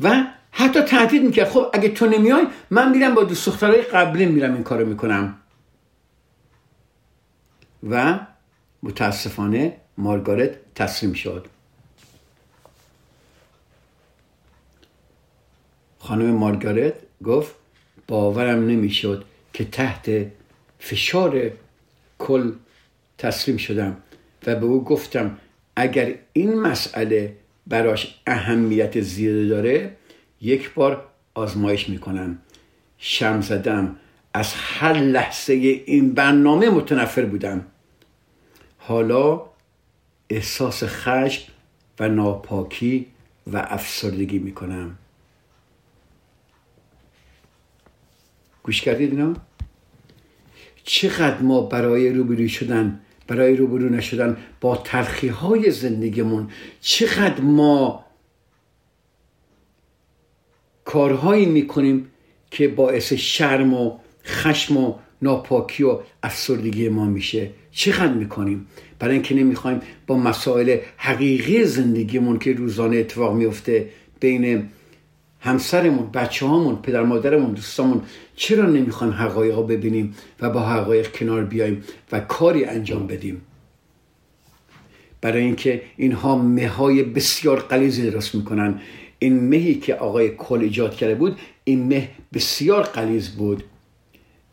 [0.00, 1.48] و حتی تهدید می‌کرد.
[1.48, 5.36] خب اگه تو نمیای من میرم با دوست دخترای قبلی میرم این کارو می‌کنم.
[7.90, 8.18] و
[8.82, 11.46] متاسفانه مارگارت تسلیم شد.
[16.02, 17.54] خانم مارگارت گفت
[18.08, 20.10] باورم نمی‌شد که تحت
[20.78, 21.50] فشار
[22.18, 22.52] کل
[23.18, 23.96] تسلیم شدم
[24.46, 25.38] و به او گفتم
[25.76, 27.36] اگر این مسئله
[27.66, 29.96] براش اهمیت زیاده داره
[30.40, 32.38] یک بار آزمایش می‌کنم.
[32.98, 33.96] شم زدم.
[34.34, 37.66] از هر لحظه این برنامه متنفر بودم.
[38.78, 39.42] حالا
[40.30, 41.52] احساس خشم
[42.00, 43.06] و ناپاکی
[43.52, 44.98] و افسردگی می‌کنم.
[48.62, 49.34] گوش کردید اینا؟
[50.84, 56.48] چقدر ما برای روبرو شدن برای روبرو نشدن با تلخی های زندگیمون
[56.80, 58.04] چقدر ما
[60.84, 62.06] کارهایی می‌کنیم
[62.50, 68.66] که باعث شرم و خشم و ناپاکی و افسردگی ما میشه چقدر می‌کنیم
[68.98, 73.88] برای اینکه نمی‌خوایم با مسائل حقیقی زندگیمون که روزانه اتفاق میفته
[74.20, 74.68] بین
[75.40, 78.02] همسرمون بچه هامون پدر مادرمون دوستامون
[78.36, 83.42] چرا نمی‌خوایم حقایق رو ببینیم و با حقایق کنار بیایم و کاری انجام بدیم؟
[85.20, 88.80] برای اینکه اینها مههای بسیار قلیزی درست می‌کنن.
[89.18, 93.64] این مهی که آقای کل ایجاد کرده بود این مه بسیار قلیز بود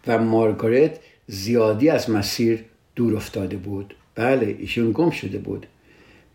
[0.07, 3.93] و مارگارت زیادی از مسیر دور افتاده بود.
[4.15, 5.67] بله ایشون گم شده بود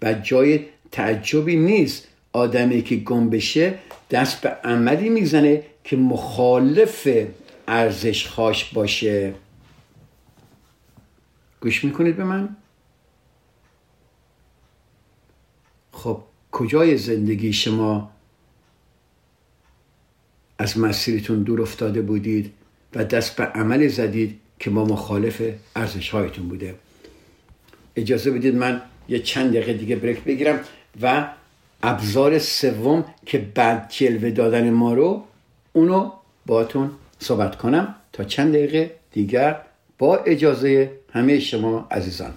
[0.02, 0.60] و جای
[0.92, 3.74] تعجبی نیست آدمی که گم بشه
[4.12, 7.08] دست به عملی می‌زنه که مخالف
[7.68, 9.34] ارزش خاش باشه.
[11.60, 12.56] گوش می‌کنید به من؟
[15.92, 16.22] خب
[16.52, 18.10] کجای زندگی شما؟
[20.58, 22.52] از مسیرتون دور افتاده بودید
[22.94, 25.42] و دست به عمل زدید که ما مخالف
[25.76, 26.74] ارزش هایتون بوده.
[27.96, 30.60] اجازه بدید من یه چند دقیقه دیگه بریک بگیرم
[31.02, 31.34] و
[31.82, 35.24] ابزار سوم که بعد جلوه دادن ما رو
[35.72, 36.12] اونو
[36.46, 39.60] باتون صحبت کنم تا چند دقیقه دیگر
[39.98, 42.32] با اجازه همه شما عزیزان.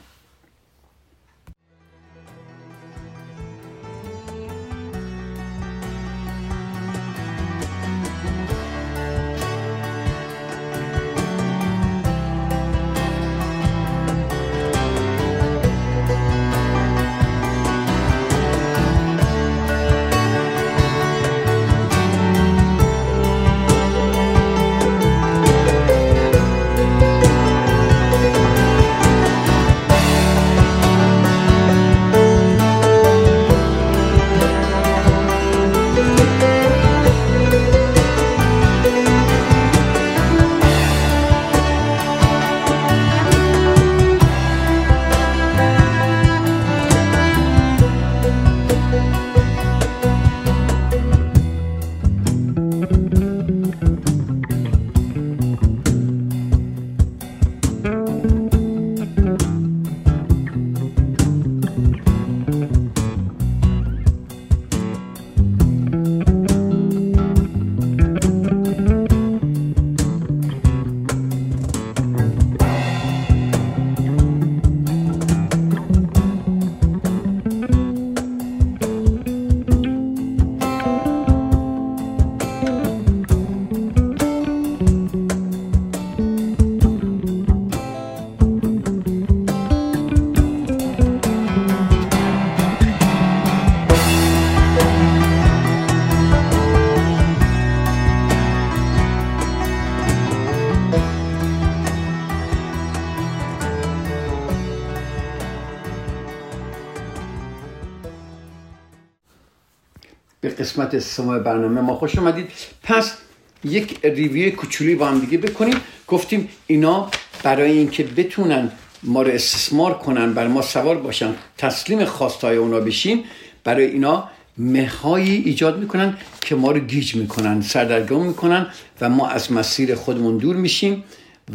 [110.50, 112.50] قسمت سوم برنامه ما خوش آمدید.
[112.84, 113.18] پس
[113.64, 115.76] یک ریویو کوچولی با هم دیگه بکنیم.
[116.08, 117.10] گفتیم اینا
[117.44, 118.72] برای اینکه بتونن
[119.04, 123.24] ما رو استثمار کنن بر ما سوار باشن تسلیم خواستای اونا بشیم
[123.64, 128.68] برای اینا مههایی ایجاد می‌کنن که ما رو گیج می‌کنن سردرگم می‌کنن
[129.02, 131.04] و ما از مسیر خودمون دور میشیم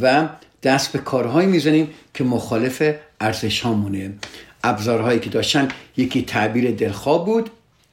[0.02, 0.28] و
[0.62, 2.82] دست به کارهایی می‌زنیم که مخالف
[3.20, 4.12] ارزش هامونه
[4.64, 7.50] ابزارهایی که داشتن یکی تعبیر دلخواه بود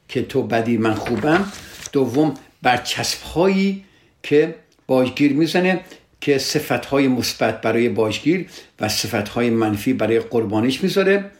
[0.07, 1.51] که تو بدی من خوبم.
[1.91, 3.83] دوم برچسب هایی
[4.23, 4.55] که
[4.87, 5.79] باجگیر می‌زنه
[6.21, 11.31] که صفت های مثبت برای باجگیر و صفت های منفی برای قربانیش می‌ذاره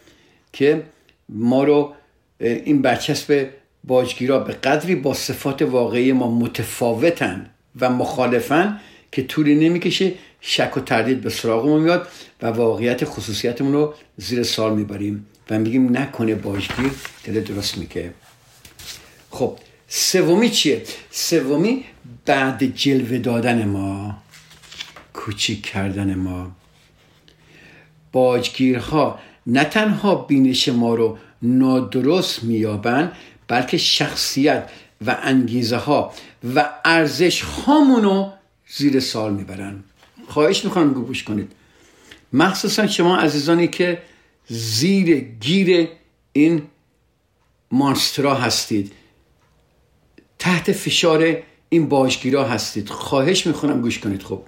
[0.53, 0.83] که
[1.29, 1.93] ما رو
[2.39, 3.49] این برچسب
[3.83, 7.49] باجگیرا به قدری با صفات واقعی ما متفاوتن
[7.79, 8.79] و مخالفن
[9.11, 12.07] که طولی نمی‌کشه شک و تردید به سراغمون میاد
[12.41, 16.91] و واقعیت خصوصیتمون رو زیر سال می‌بریم و میگیم نکنه باجگیر
[17.23, 18.13] دل درست میگه
[19.31, 21.83] خب سومی چیه؟ سومی
[22.25, 24.17] بعد جلوه دادن ما
[25.13, 26.51] کوچیک کردن ما.
[28.11, 33.11] باجگیرها نه تنها بینش ما رو نادرست میابن
[33.47, 34.69] بلکه شخصیت
[35.05, 36.13] و انگیزه ها
[36.55, 38.31] و ارزش هامونو
[38.67, 39.83] زیر سال می‌برن.
[40.27, 41.51] خواهش می‌کنم گوش کنید.
[42.33, 44.01] مخصوصا شما عزیزانی که
[44.47, 45.87] زیر گیر
[46.33, 46.61] این
[47.71, 48.91] مانسترا هستید.
[50.39, 51.37] تحت فشار
[51.69, 52.89] این باجگیرا هستید.
[52.89, 54.23] خواهش می‌کنم گوش کنید.
[54.23, 54.41] خب.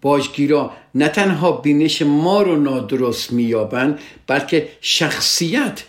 [0.00, 5.84] باجگیرا نه تنها بینش ما رو نادرست میابند بلکه شخصیت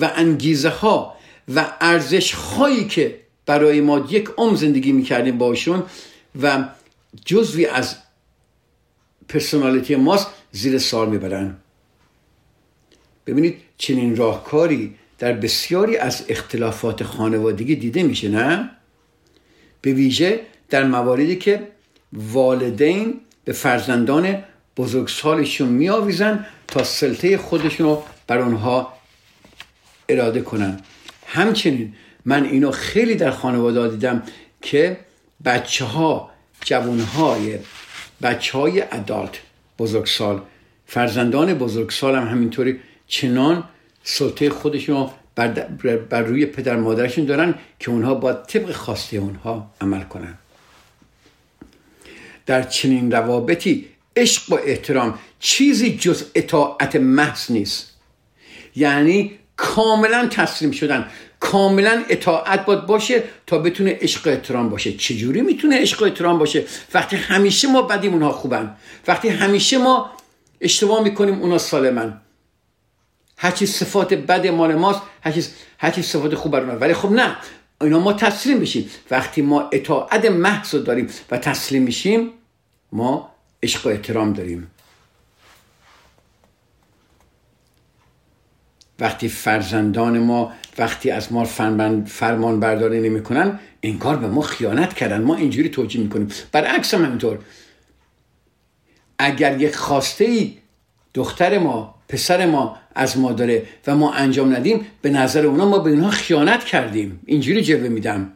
[0.00, 1.16] و انگیزه ها
[1.54, 5.82] و ارزش هایی که برای ما یک عمر زندگی می‌کردیم باشون
[6.42, 6.68] و
[7.24, 7.96] جزوی از
[9.28, 11.56] پرسونالیتی ماست زیر سال می‌برن
[13.26, 18.70] ببینید چنین راهکاری در بسیاری از اختلافات خانوادگی دیده میشه نه؟
[19.80, 21.68] به ویژه در مواردی که
[22.12, 24.42] والدین به فرزندان
[24.76, 28.92] بزرگسالشون میآویزن تا سلطه خودشون رو بر آنها
[30.08, 30.80] اراده کنن.
[31.26, 34.22] همچنین من اینو خیلی در خانواده دیدم
[34.62, 34.96] که
[35.44, 37.58] بچه ها جوان های
[38.22, 39.38] بچه های ادالت
[39.78, 40.42] بزرگسال
[40.86, 43.64] فرزندان بزرگسال هم همینطوری چنان
[44.08, 45.48] سلطه خودشون بر,
[45.96, 50.34] بر روی پدر مادرشون دارن که اونها باید طبق خواسته اونها عمل کنن.
[52.46, 57.92] در چنین روابطی عشق و احترام چیزی جز اطاعت محض نیست.
[58.76, 61.06] یعنی کاملا تسلیم شدن
[61.40, 64.92] کاملا اطاعت باید باشه تا بتونه عشق و احترام باشه.
[64.92, 66.64] چجوری می‌تونه عشق و احترام باشه؟
[66.94, 68.76] وقتی همیشه ما بدیم اونها خوبن.
[69.06, 70.10] وقتی همیشه ما
[70.60, 72.20] اشتباه می‌کنیم اونا سالمن.
[73.38, 75.00] هرچی صفات بد مال ماست
[75.78, 77.36] هرچی, صفات خوب بر ولی خب نه
[77.80, 82.30] اینا ما تسلیم بشیم وقتی ما اطاعت محض داریم و تسلیم میشیم
[82.92, 83.30] ما
[83.62, 84.70] عشق و احترام داریم.
[88.98, 91.44] وقتی فرزندان ما وقتی از ما
[92.06, 93.60] فرمان برداری نمی‌کنن
[94.00, 95.22] کار به ما خیانت کردن.
[95.22, 96.28] ما اینجوری توجیه می‌کنیم.
[96.52, 97.38] برعکس هم همینطور.
[99.18, 100.58] اگر یک خواسته ای
[101.14, 105.78] دختر ما پسر ما از ما داره و ما انجام ندیم به نظر اونا ما
[105.78, 107.20] به اینها خیانت کردیم.
[107.26, 108.32] اینجوری جوه میدم.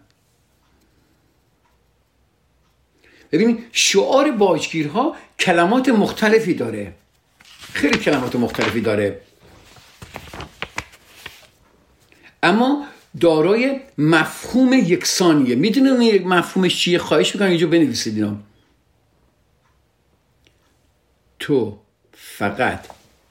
[3.33, 6.95] ببینید شعار باجگیرها کلمات مختلفی داره.
[7.73, 9.21] خیلی کلمات مختلفی داره.
[12.43, 12.87] اما
[13.21, 15.55] دارای مفهوم یکسانیه.
[15.55, 18.37] می‌دونید مفهومش چیه؟ خواهش می‌کنم اینجا بنویسید اینا
[21.39, 21.79] تو
[22.12, 22.87] فقط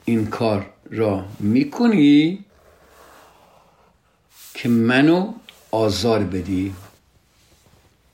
[0.09, 2.45] این کار را می‌کنی
[4.53, 5.33] که منو
[5.71, 6.75] آزار بدی؟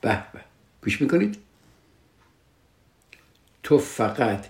[0.00, 0.40] به به.
[0.82, 1.38] گوش می‌کنید؟
[3.62, 4.46] تو فقط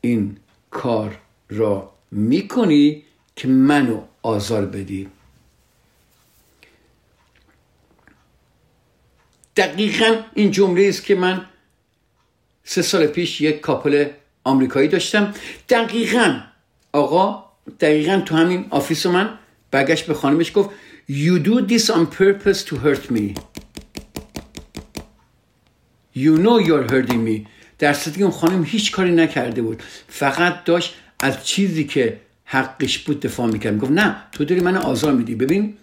[0.00, 0.36] این
[0.70, 1.18] کار
[1.48, 3.04] را می‌کنی
[3.36, 5.08] که منو آزار بدی.
[9.56, 11.46] دقیقا این جمله است که من
[12.64, 14.10] سه سال پیش یک couple
[14.44, 15.34] آمریکایی داشتم.
[15.68, 16.40] دقیقا
[16.94, 17.44] آقا
[17.80, 19.38] دقیقا تو همین office من
[19.70, 20.70] برگشت به خانمش گفت
[21.10, 23.34] You do this on purpose to hurt me.
[26.22, 27.46] You know you're hurting me.
[27.78, 29.82] در صورتی اون خانم هیچ کاری نکرده بود.
[30.08, 33.78] فقط داشت از چیزی که حقش بود دفاع می‌کرد.
[33.78, 35.34] گفت نه تو داری من آزار میدی.
[35.34, 35.76] ببین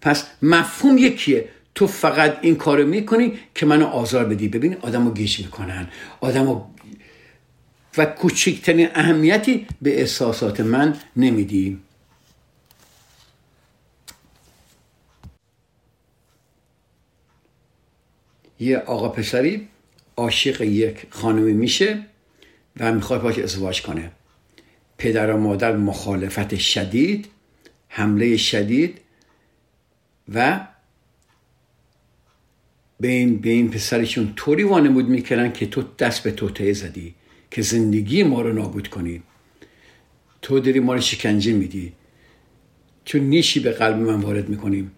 [0.00, 1.48] پس مفهوم یکیه.
[1.74, 4.48] تو فقط این کارو می‌کنی که منو آزار بدی.
[4.48, 5.88] ببین آدمو گیج می‌کنن.
[6.20, 6.64] آدمو
[7.98, 11.78] و کوچکترین اهمیتی به احساسات من نمیدی
[18.60, 19.68] یه آقا پسری
[20.16, 22.06] عاشق یک خانمی میشه
[22.80, 24.10] و می‌خواد باش ازدواج کنه.
[24.98, 27.28] پدر و مادر مخالفت شدید
[27.88, 29.00] حمله شدید
[30.34, 30.66] و
[33.00, 37.14] به این, به این پسرشون طوری وانمود می‌کردن که تو دست به توته زدی.
[37.56, 39.22] که زندگی ما رو نابود کنی.
[40.42, 41.92] تو داری ما رو شکنجه میدی.
[43.04, 44.90] چون نیشی به قلب من وارد می‌کنیم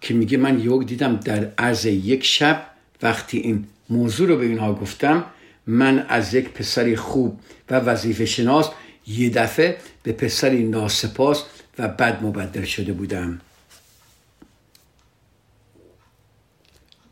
[0.00, 2.66] که میگه من یوگ دیدم در عرض یک شب
[3.02, 5.24] وقتی این موضوع رو به اینها گفتم
[5.66, 8.70] من از یک پسری خوب و وظیفه شناس
[9.06, 11.44] یه دفعه به پسری ناسپاس
[11.78, 13.40] و بد مبدل شده بودم.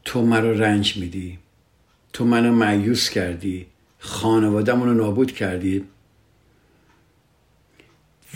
[0.05, 1.46] تو مرا رنج میدی.
[2.17, 3.67] تو منو معیوس کردی.
[3.99, 5.85] خانوادهمون رو نابود کردی.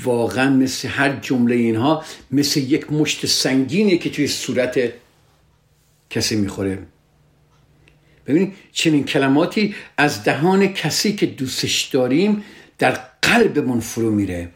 [0.03, 4.93] واقعا مثل هر جمله اینها مثل یک مشت سنگینی که توی صورت
[6.11, 6.79] کسی می‌خوره.
[8.27, 12.45] ببینید چنین کلماتی از دهان کسی که دوستش داریم
[12.79, 14.49] در قلبمون فرو میره.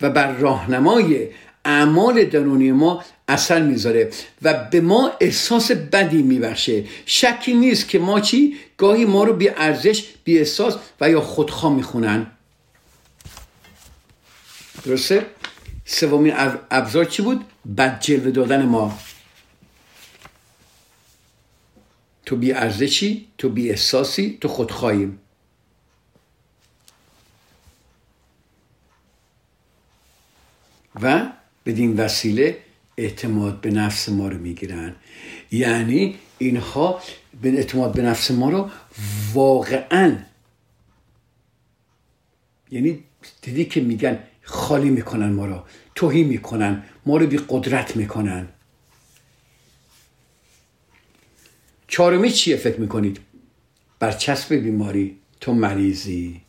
[0.00, 1.28] و بر راهنمای
[1.68, 4.10] اعمال درونی ما اثر می‌ذاره
[4.42, 6.84] و به ما احساس بدی میبخشه.
[7.06, 11.74] شکی نیست که ما چی؟ گاهی ما رو بی ارزش بی احساس و یا خودخواه
[11.74, 12.26] می‌خونن.
[14.84, 15.26] درسته؟
[15.84, 16.34] سومین
[16.70, 17.44] ابزار چی بود؟
[17.76, 18.98] بد جلوه دادن ما.
[22.26, 25.20] تو بی ارزشی تو بی احساسی تو خودخواهیم
[31.02, 31.37] و
[31.68, 32.58] بدین وسیله
[32.96, 34.94] اعتماد به نفس ما رو می‌گیرن.
[35.50, 37.02] یعنی اینها
[37.42, 38.70] به اعتماد به نفس ما رو
[39.32, 40.16] واقعا
[42.70, 43.04] یعنی
[43.42, 45.62] دیدی که میگن خالی می‌کنن ما رو
[45.94, 48.48] توهی می‌کنن ما رو بی قدرت می‌کنن.
[51.88, 53.20] چهارمی چیه فکر می‌کنید؟
[53.98, 56.40] برچسب بیماری تو مریضی.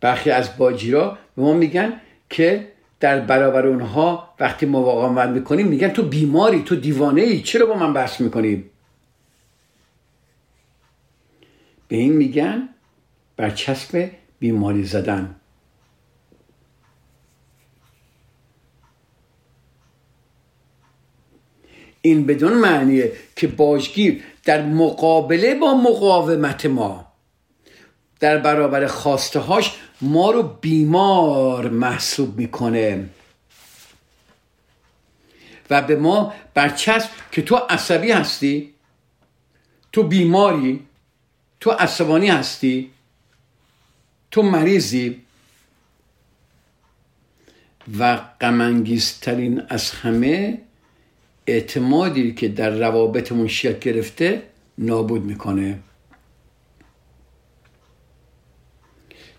[0.00, 6.02] برخی از باجیرا به ما میگن که در برابر اونها وقتی مقاومت می‌کنیم میگن تو
[6.02, 8.70] بیماری تو دیوانه ای چرا با من بحث می‌کنیم؟
[11.88, 12.68] به این میگن
[13.36, 15.36] برچسب بیماری زدن.
[22.02, 27.06] این بدون معنیه که باجگیر در مقابله با مقاومت ما
[28.20, 33.08] در برابر خواسته هاش ما رو بیمار محسوب می‌کنه.
[35.70, 38.74] و به ما برچسب که تو عصبی هستی
[39.92, 40.86] تو بیماری
[41.60, 42.90] تو عصبانی هستی
[44.30, 45.22] تو مریضی.
[47.98, 50.58] و غمانگیزترین از همه
[51.46, 54.42] اعتمادی که در روابطمون شکل گرفته
[54.78, 55.78] نابود می‌کنه.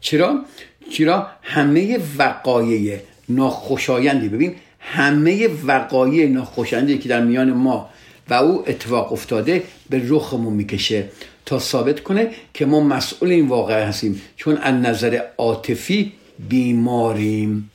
[0.02, 0.46] چرا؟
[0.92, 3.00] چرا همه وقایع
[3.30, 7.90] ناخوشایندی ببین همه وقایع ناخوشایندی که در میان ما
[8.30, 11.10] و او اتفاق افتاده به رخمون می‌کشه
[11.46, 16.12] تا ثابت کنه که ما مسئول این واقعه هستیم چون از نظر عاطفی
[16.50, 17.72] بیماریم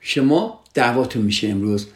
[0.00, 1.86] شما دعواتون میشه امروز.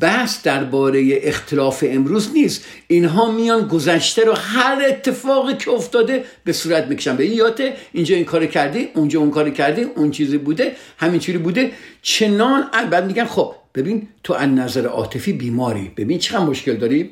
[0.00, 2.64] بحث درباره اختلاف امروز نیست.
[2.88, 7.16] اینها میان گذشته رو هر اتفاقی که افتاده به صورت می‌کشن.
[7.16, 11.38] به یاته اینجا این کار کردی اونجا اون کار کردی اون چیزی بوده همین چیزی
[11.38, 11.70] بوده.
[12.02, 15.90] چنان بعد میگن خب ببین تو از نظر عاطفی بیماری.
[15.96, 17.10] ببین چقدر مشکل داری.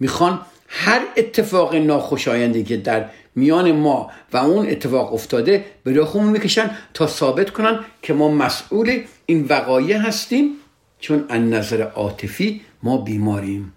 [0.00, 6.70] می‌خوان هر اتفاق ناخوشایندی که در میان ما و اون اتفاق افتاده به رخمون می‌کشن
[6.94, 10.54] تا ثابت کنن که ما مسئول این وقایع هستیم
[11.00, 13.72] چون از نظر عاطفی ما بیماریم.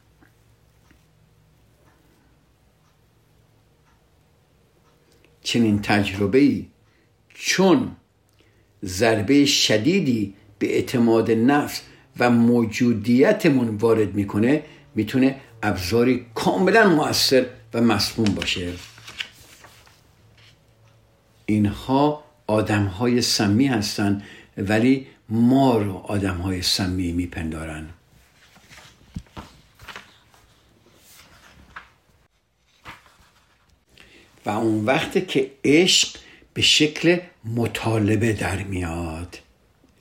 [5.42, 6.66] چنین تجربه ای
[7.34, 7.92] چون
[8.86, 11.82] ضربه شدیدی به اعتماد نفس
[12.20, 14.64] و موجودیتمون وارد می‌کنه
[14.96, 18.74] می‌تونه ابزاری کاملا موثر و مسموم باشه.
[21.54, 24.24] اینها آدم های سمی هستند
[24.58, 27.90] ولی ما رو آدم های سمی میپندارن.
[34.46, 36.18] و اون وقت که عشق
[36.54, 39.40] به شکل مطالبه در میاد.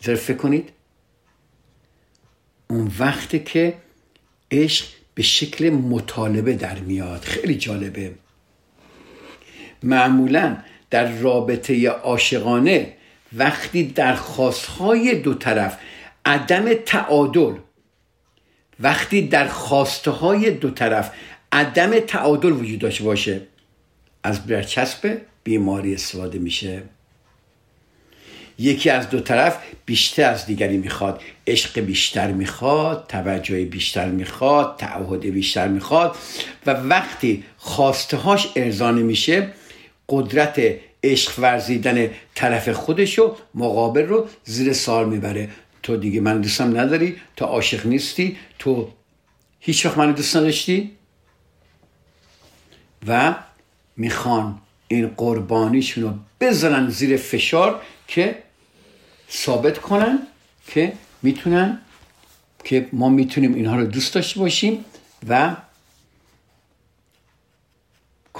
[0.05, 0.69] ذرا فکر کنید؟
[2.71, 3.75] اون وقت که
[4.51, 7.21] عشق به شکل مطالبه در میاد.
[7.21, 8.15] خیلی جالبه.
[9.83, 10.57] معمولا
[10.93, 12.93] در رابطه عاشقانه
[13.33, 15.79] وقتی درخواستهای دو طرف
[16.25, 17.55] عدم تعادل
[18.81, 21.11] وقتی در خواسته های دو طرف
[21.53, 23.41] عدم تعادل وجود داشته باشه
[24.23, 26.83] از برچسب بیماری استفاده میشه.
[28.59, 35.21] یکی از دو طرف بیشتر از دیگری می‌خواد عشق بیشتر می‌خواد توجه بیشتر می‌خواد تعهد
[35.21, 36.17] بیشتر می‌خواد
[36.67, 39.49] و وقتی خواسته هاش ارضا میشه
[40.09, 40.61] قدرت
[41.05, 45.51] عشق ورزیدن طرف خودش و مقابل رو زیر سال می‌بره.
[45.83, 48.89] تو دیگه من دوستم نداری؟ تو عاشق نیستی؟ تو
[49.61, 50.91] هیچ وقت منو دوست نداشتی؟
[53.07, 53.35] و
[53.97, 58.43] می‌خوان این قربانیشون رو بذارن زیر فشار که
[59.31, 60.19] ثابت کنن
[60.67, 60.93] که
[61.23, 61.79] می‌تونن
[62.65, 64.85] که ما می‌تونیم اینها رو دوست داشته باشیم
[65.29, 65.57] و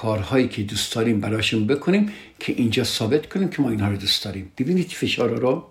[0.03, 4.25] کارهایی که دوست داریم براشون بکنیم که اینجا ثابت کنیم که ما اینها رو دوست
[4.25, 4.51] داریم.
[4.57, 5.67] ببینید فشار رو.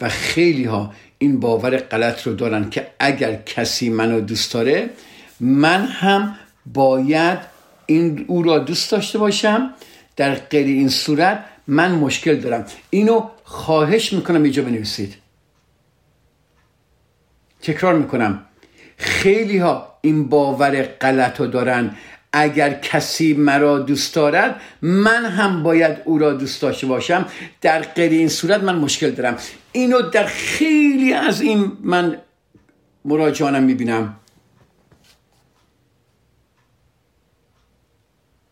[0.00, 4.90] و خیلی ها این باور غلط رو دارن که اگر کسی منو دوست داره
[5.40, 6.34] من هم
[6.66, 7.38] باید
[7.86, 9.74] این او را دوست داشته باشم.
[10.16, 12.66] در غیر این صورت من مشکل دارم.
[12.90, 15.14] اینو خواهش می‌کنم اینجا بنویسید.
[17.62, 18.44] تکرار می‌کنم.
[19.02, 21.96] خیلی ها این باور غلط رو دارن.
[22.32, 27.26] اگر کسی مرا دوست دارد من هم باید او را دوست داشته باشم.
[27.60, 29.36] در غیر این صورت من مشکل دارم.
[29.72, 32.16] اینو در خیلی از این من
[33.04, 34.16] مراجعانم می‌بینم.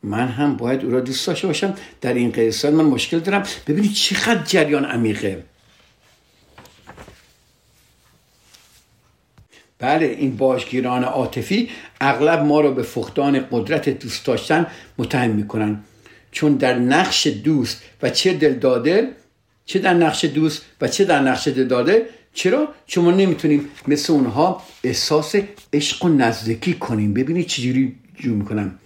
[0.03, 1.75] من هم باید او را دوست داشته باشم.
[2.01, 3.43] در این قصه من مشکل دارم.
[3.67, 5.45] ببینید چقدر جریان عمیقه.
[9.81, 11.69] بله این باشگیران عاطفی
[12.01, 14.67] اغلب ما را به فقدان قدرت دوست داشتن
[14.99, 15.81] متهم می‌کنن.
[16.33, 19.09] چون در نقش دوست و چه دل داده
[19.65, 24.13] چه در نقش دوست و چه در نقش دل داده چرا؟ چون ما نمی‌تونیم مثل
[24.13, 25.35] اونها احساس
[25.73, 27.15] عشق و نزدیکی کنیم.
[27.15, 28.79] ببینید چجوری جو می‌کنم.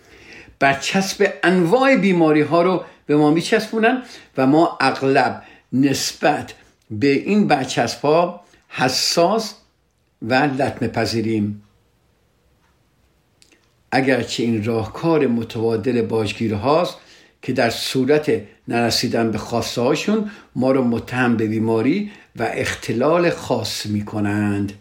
[0.59, 4.03] برچسب انواع بیماری ها رو به ما میچسبونن
[4.36, 5.42] و ما اغلب
[5.72, 6.55] نسبت
[6.90, 9.55] به این برچسب ها حساس
[10.29, 11.62] و لطمه پذیریم.
[13.93, 16.97] اگرچه این راهکار متبادل باجگیر هاست
[17.43, 23.87] که در صورت نرسیدن به خواسته هاشون ما رو متهم به بیماری و اختلال خاص
[23.87, 24.72] می کنند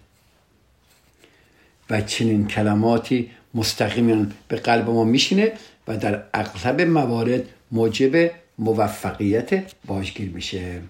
[1.89, 5.51] و چنین کلماتی مستقیما به قلب ما میشینه
[5.87, 10.81] و در اغلب موارد موجب موفقیت باجگیر میشه.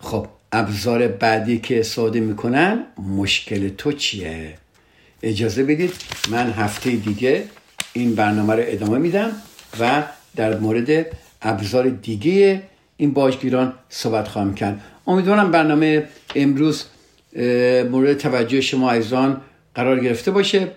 [0.00, 2.84] خب ابزار بعدی که استفاده می‌کنن
[3.16, 4.54] مشکل تو چیه؟
[5.22, 5.92] اجازه بدید
[6.30, 7.44] من هفته دیگه
[7.92, 9.30] این برنامه رو ادامه میدم
[9.80, 10.02] و
[10.36, 11.06] در مورد
[11.42, 12.62] ابزار دیگه
[12.96, 14.80] این باجگیران صحبت خواهم کرد.
[15.06, 16.84] امیدوارم برنامه امروز
[17.90, 19.40] مورد توجه شما عزیزان
[19.74, 20.68] قرار گرفته باشه.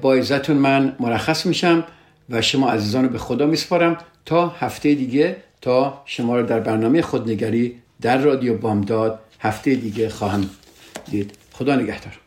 [0.00, 1.84] با عزتون من مرخص میشم
[2.30, 7.02] و شما عزیزان رو به خدا میسپارم تا هفته دیگه تا شما رو در برنامه
[7.02, 10.50] خودنگری در رادیو بامداد هفته دیگه خواهم
[11.10, 11.32] دید.
[11.52, 12.18] خدا نگهدار.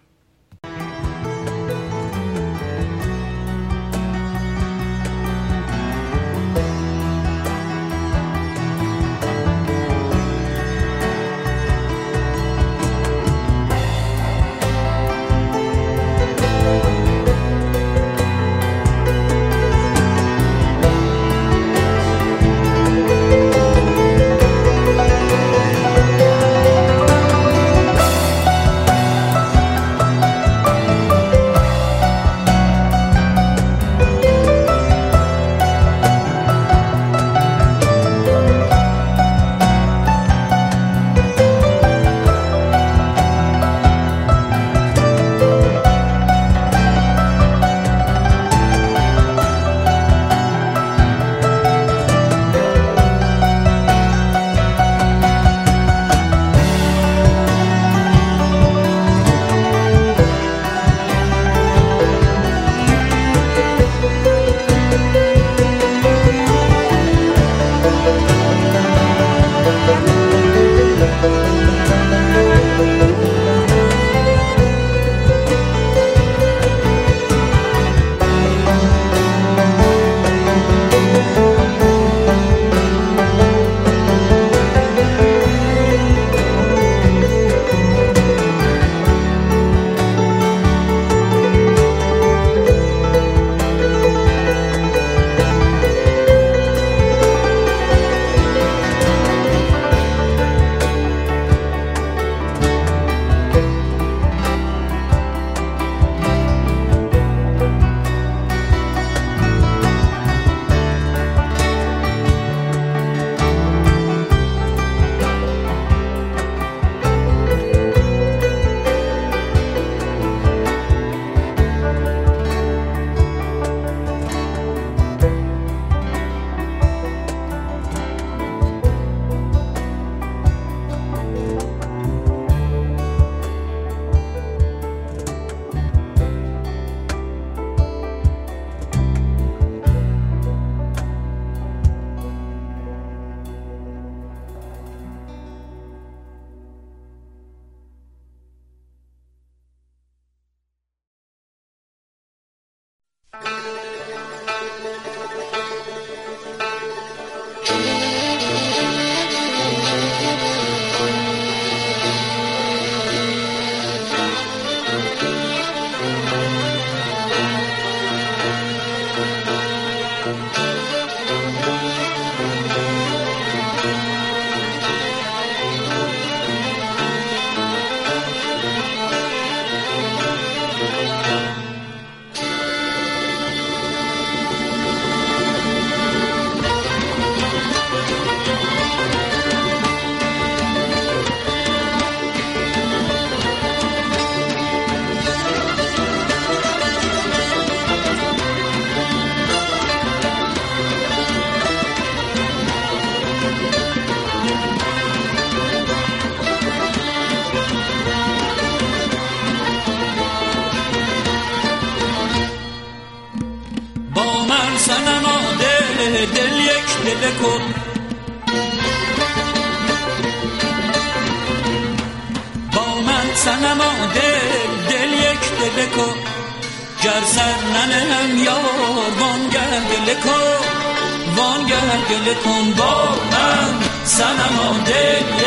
[234.13, 235.43] من سنما دل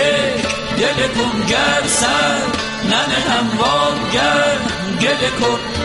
[0.79, 2.39] یک دل کن گر سر
[2.85, 4.59] ننهم وانگر
[5.01, 5.76] گل کن.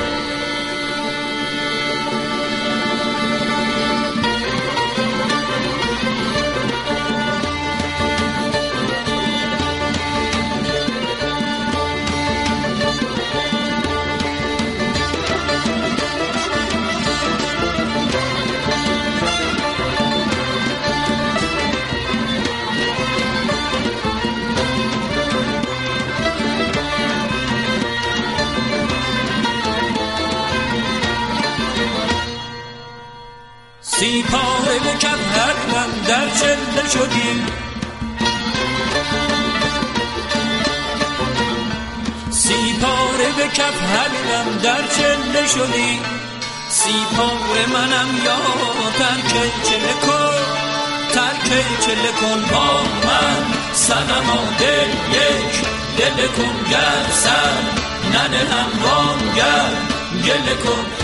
[36.92, 37.44] چله شدی
[42.32, 46.00] سی پاره به کف هرم در چله شدی.
[46.70, 48.38] سی پاره منم یا
[48.98, 49.32] ترک
[49.64, 50.36] چله کن.
[51.14, 53.46] ترک چله کن با من.
[53.74, 55.62] سنما دل یک.
[55.98, 57.62] دل کن گر سر.
[58.14, 59.72] ننه هم وانگر
[60.26, 61.01] گل کن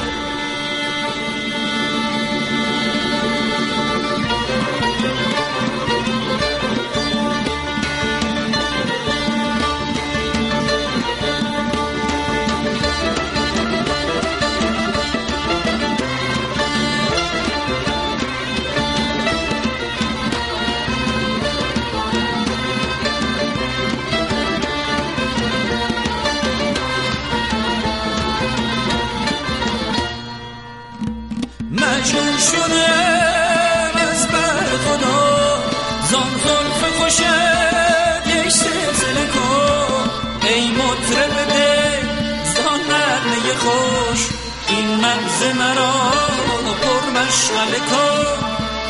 [47.37, 48.45] مشغله کن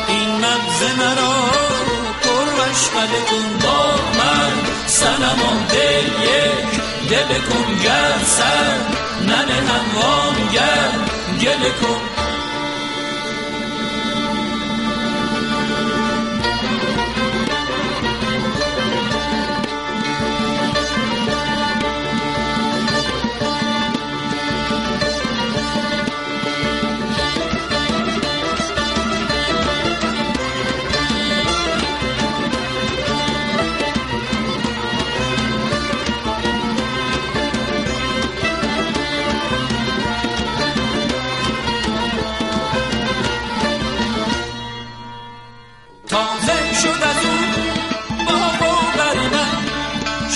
[0.08, 1.34] این مغز مرا
[2.22, 4.52] پر مشغله کن با من
[4.86, 6.80] سنما دل یک
[7.10, 8.76] دل کن گر سر
[9.22, 10.90] ننه هم گر
[11.40, 12.17] گل کن.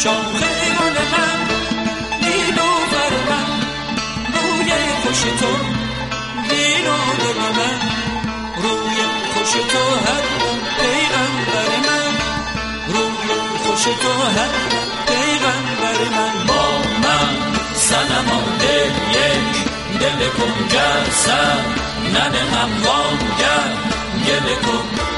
[0.02, 0.32] شاخ
[0.78, 1.38] گل من
[2.22, 3.50] نیلوفر من
[4.34, 4.72] روی
[5.02, 5.52] خوش تو
[6.48, 7.78] دین و دل من
[8.62, 8.98] روی
[9.34, 10.24] خوش تو هر
[10.78, 12.14] پیغمبر من
[12.88, 13.30] روی
[13.64, 14.52] خوش تو هر
[15.06, 16.46] پیغمبر من.
[16.46, 17.36] با من
[17.74, 19.56] سنما دل یک
[20.00, 21.64] دل کن گر سر
[22.14, 23.72] ننه هم وانگر
[24.26, 25.11] گل کن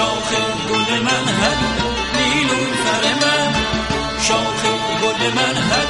[0.00, 0.30] شاخ
[0.70, 1.58] گل من هر
[2.16, 3.52] نیلون فر من.
[4.26, 4.62] شاخ
[5.02, 5.88] گل من هر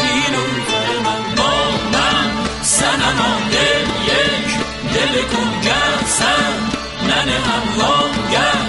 [0.00, 1.34] نیلون فر من.
[1.36, 1.52] با
[1.92, 2.30] من
[2.62, 4.48] سنما دل یک
[4.94, 5.50] دل کن
[6.06, 6.54] سر.
[7.08, 7.64] ننه هم
[8.32, 8.62] گر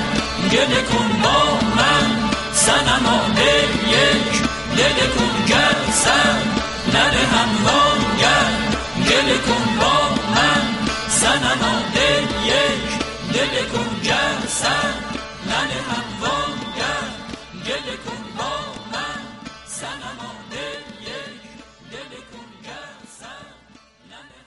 [0.52, 1.40] گل کن با
[1.78, 2.08] من.
[2.54, 4.34] سنما دل یک
[4.78, 5.36] دل کن
[6.04, 6.40] سر.
[6.94, 7.52] ننه هم
[8.22, 8.50] گر
[9.10, 9.96] گل کن با
[10.36, 10.64] من.
[11.10, 12.88] سنما دل یک
[13.34, 13.87] دل کن
[14.58, 14.94] گر سر
[15.46, 16.06] ننه هم
[16.78, 17.08] گر
[17.66, 18.52] گل کن با
[18.92, 19.22] من
[19.66, 21.42] سنما دل یک.
[21.92, 23.46] دل کن گر سر
[24.12, 24.40] ننه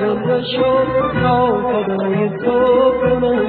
[0.00, 0.86] غره شد
[1.22, 3.46] تا فدای تو به من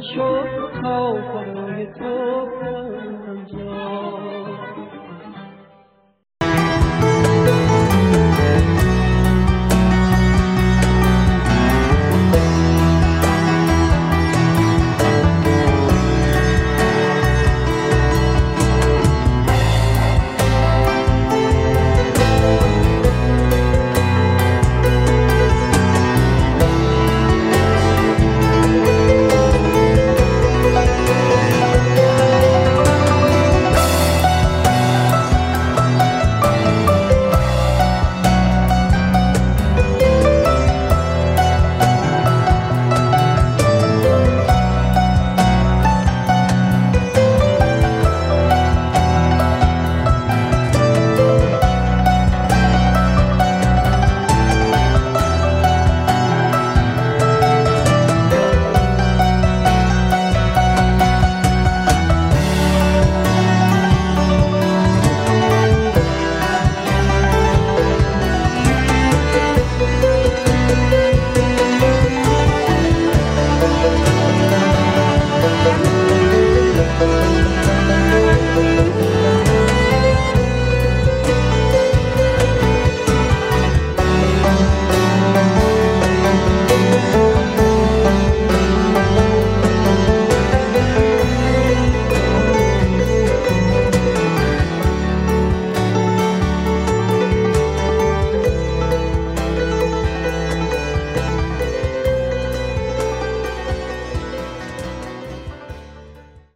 [0.00, 0.42] 说
[0.80, 3.17] 好不容易做个